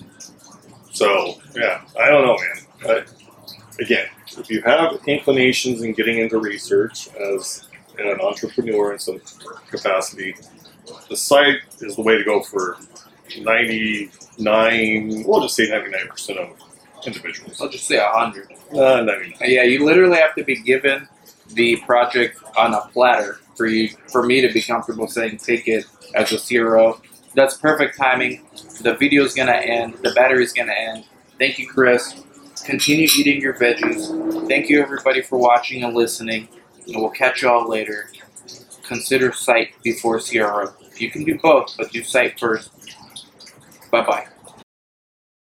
So 0.91 1.35
yeah, 1.55 1.81
I 1.99 2.09
don't 2.09 2.25
know, 2.25 2.37
man. 2.37 2.65
But 2.83 3.13
again, 3.79 4.07
if 4.37 4.49
you 4.49 4.61
have 4.61 4.99
inclinations 5.07 5.81
in 5.81 5.93
getting 5.93 6.19
into 6.19 6.37
research 6.37 7.09
as 7.15 7.67
an 7.97 8.21
entrepreneur 8.21 8.93
in 8.93 8.99
some 8.99 9.19
capacity, 9.69 10.35
the 11.09 11.17
site 11.17 11.57
is 11.81 11.95
the 11.95 12.01
way 12.03 12.15
to 12.17 12.23
go 12.23 12.41
for 12.41 12.77
ninety 13.39 14.09
nine. 14.37 15.23
We'll 15.25 15.41
just 15.41 15.55
say 15.55 15.69
ninety 15.69 15.91
nine 15.91 16.07
percent 16.07 16.39
of 16.39 16.49
individuals. 17.05 17.61
I'll 17.61 17.69
just 17.69 17.87
say 17.87 17.97
a 17.97 18.07
hundred. 18.09 18.51
Uh, 18.73 19.01
99. 19.01 19.37
Yeah, 19.45 19.63
you 19.63 19.85
literally 19.85 20.17
have 20.17 20.35
to 20.35 20.43
be 20.43 20.55
given 20.61 21.07
the 21.53 21.77
project 21.85 22.37
on 22.57 22.73
a 22.73 22.81
platter 22.93 23.39
for 23.55 23.65
you 23.65 23.89
for 24.11 24.23
me 24.23 24.41
to 24.41 24.51
be 24.51 24.61
comfortable 24.61 25.07
saying 25.07 25.37
take 25.37 25.67
it 25.67 25.85
as 26.15 26.31
a 26.33 26.39
CRO. 26.39 26.99
That's 27.35 27.57
perfect 27.57 27.97
timing. 27.97 28.45
The 28.81 28.95
video's 28.95 29.33
gonna 29.33 29.51
end. 29.53 29.95
The 30.03 30.11
battery's 30.15 30.53
gonna 30.53 30.73
end. 30.73 31.05
Thank 31.39 31.59
you, 31.59 31.67
Chris. 31.67 32.23
Continue 32.65 33.07
eating 33.17 33.41
your 33.41 33.53
veggies. 33.53 34.47
Thank 34.47 34.69
you, 34.69 34.81
everybody, 34.81 35.21
for 35.21 35.37
watching 35.37 35.83
and 35.83 35.95
listening. 35.95 36.47
And 36.87 36.95
we'll 36.97 37.11
catch 37.11 37.41
y'all 37.43 37.69
later. 37.69 38.09
Consider 38.83 39.31
site 39.33 39.69
before 39.83 40.19
CRO. 40.19 40.73
You 40.97 41.11
can 41.11 41.23
do 41.23 41.37
both, 41.39 41.75
but 41.77 41.91
do 41.91 42.03
site 42.03 42.39
first. 42.39 42.71
Bye 43.91 44.05
bye. 44.05 44.25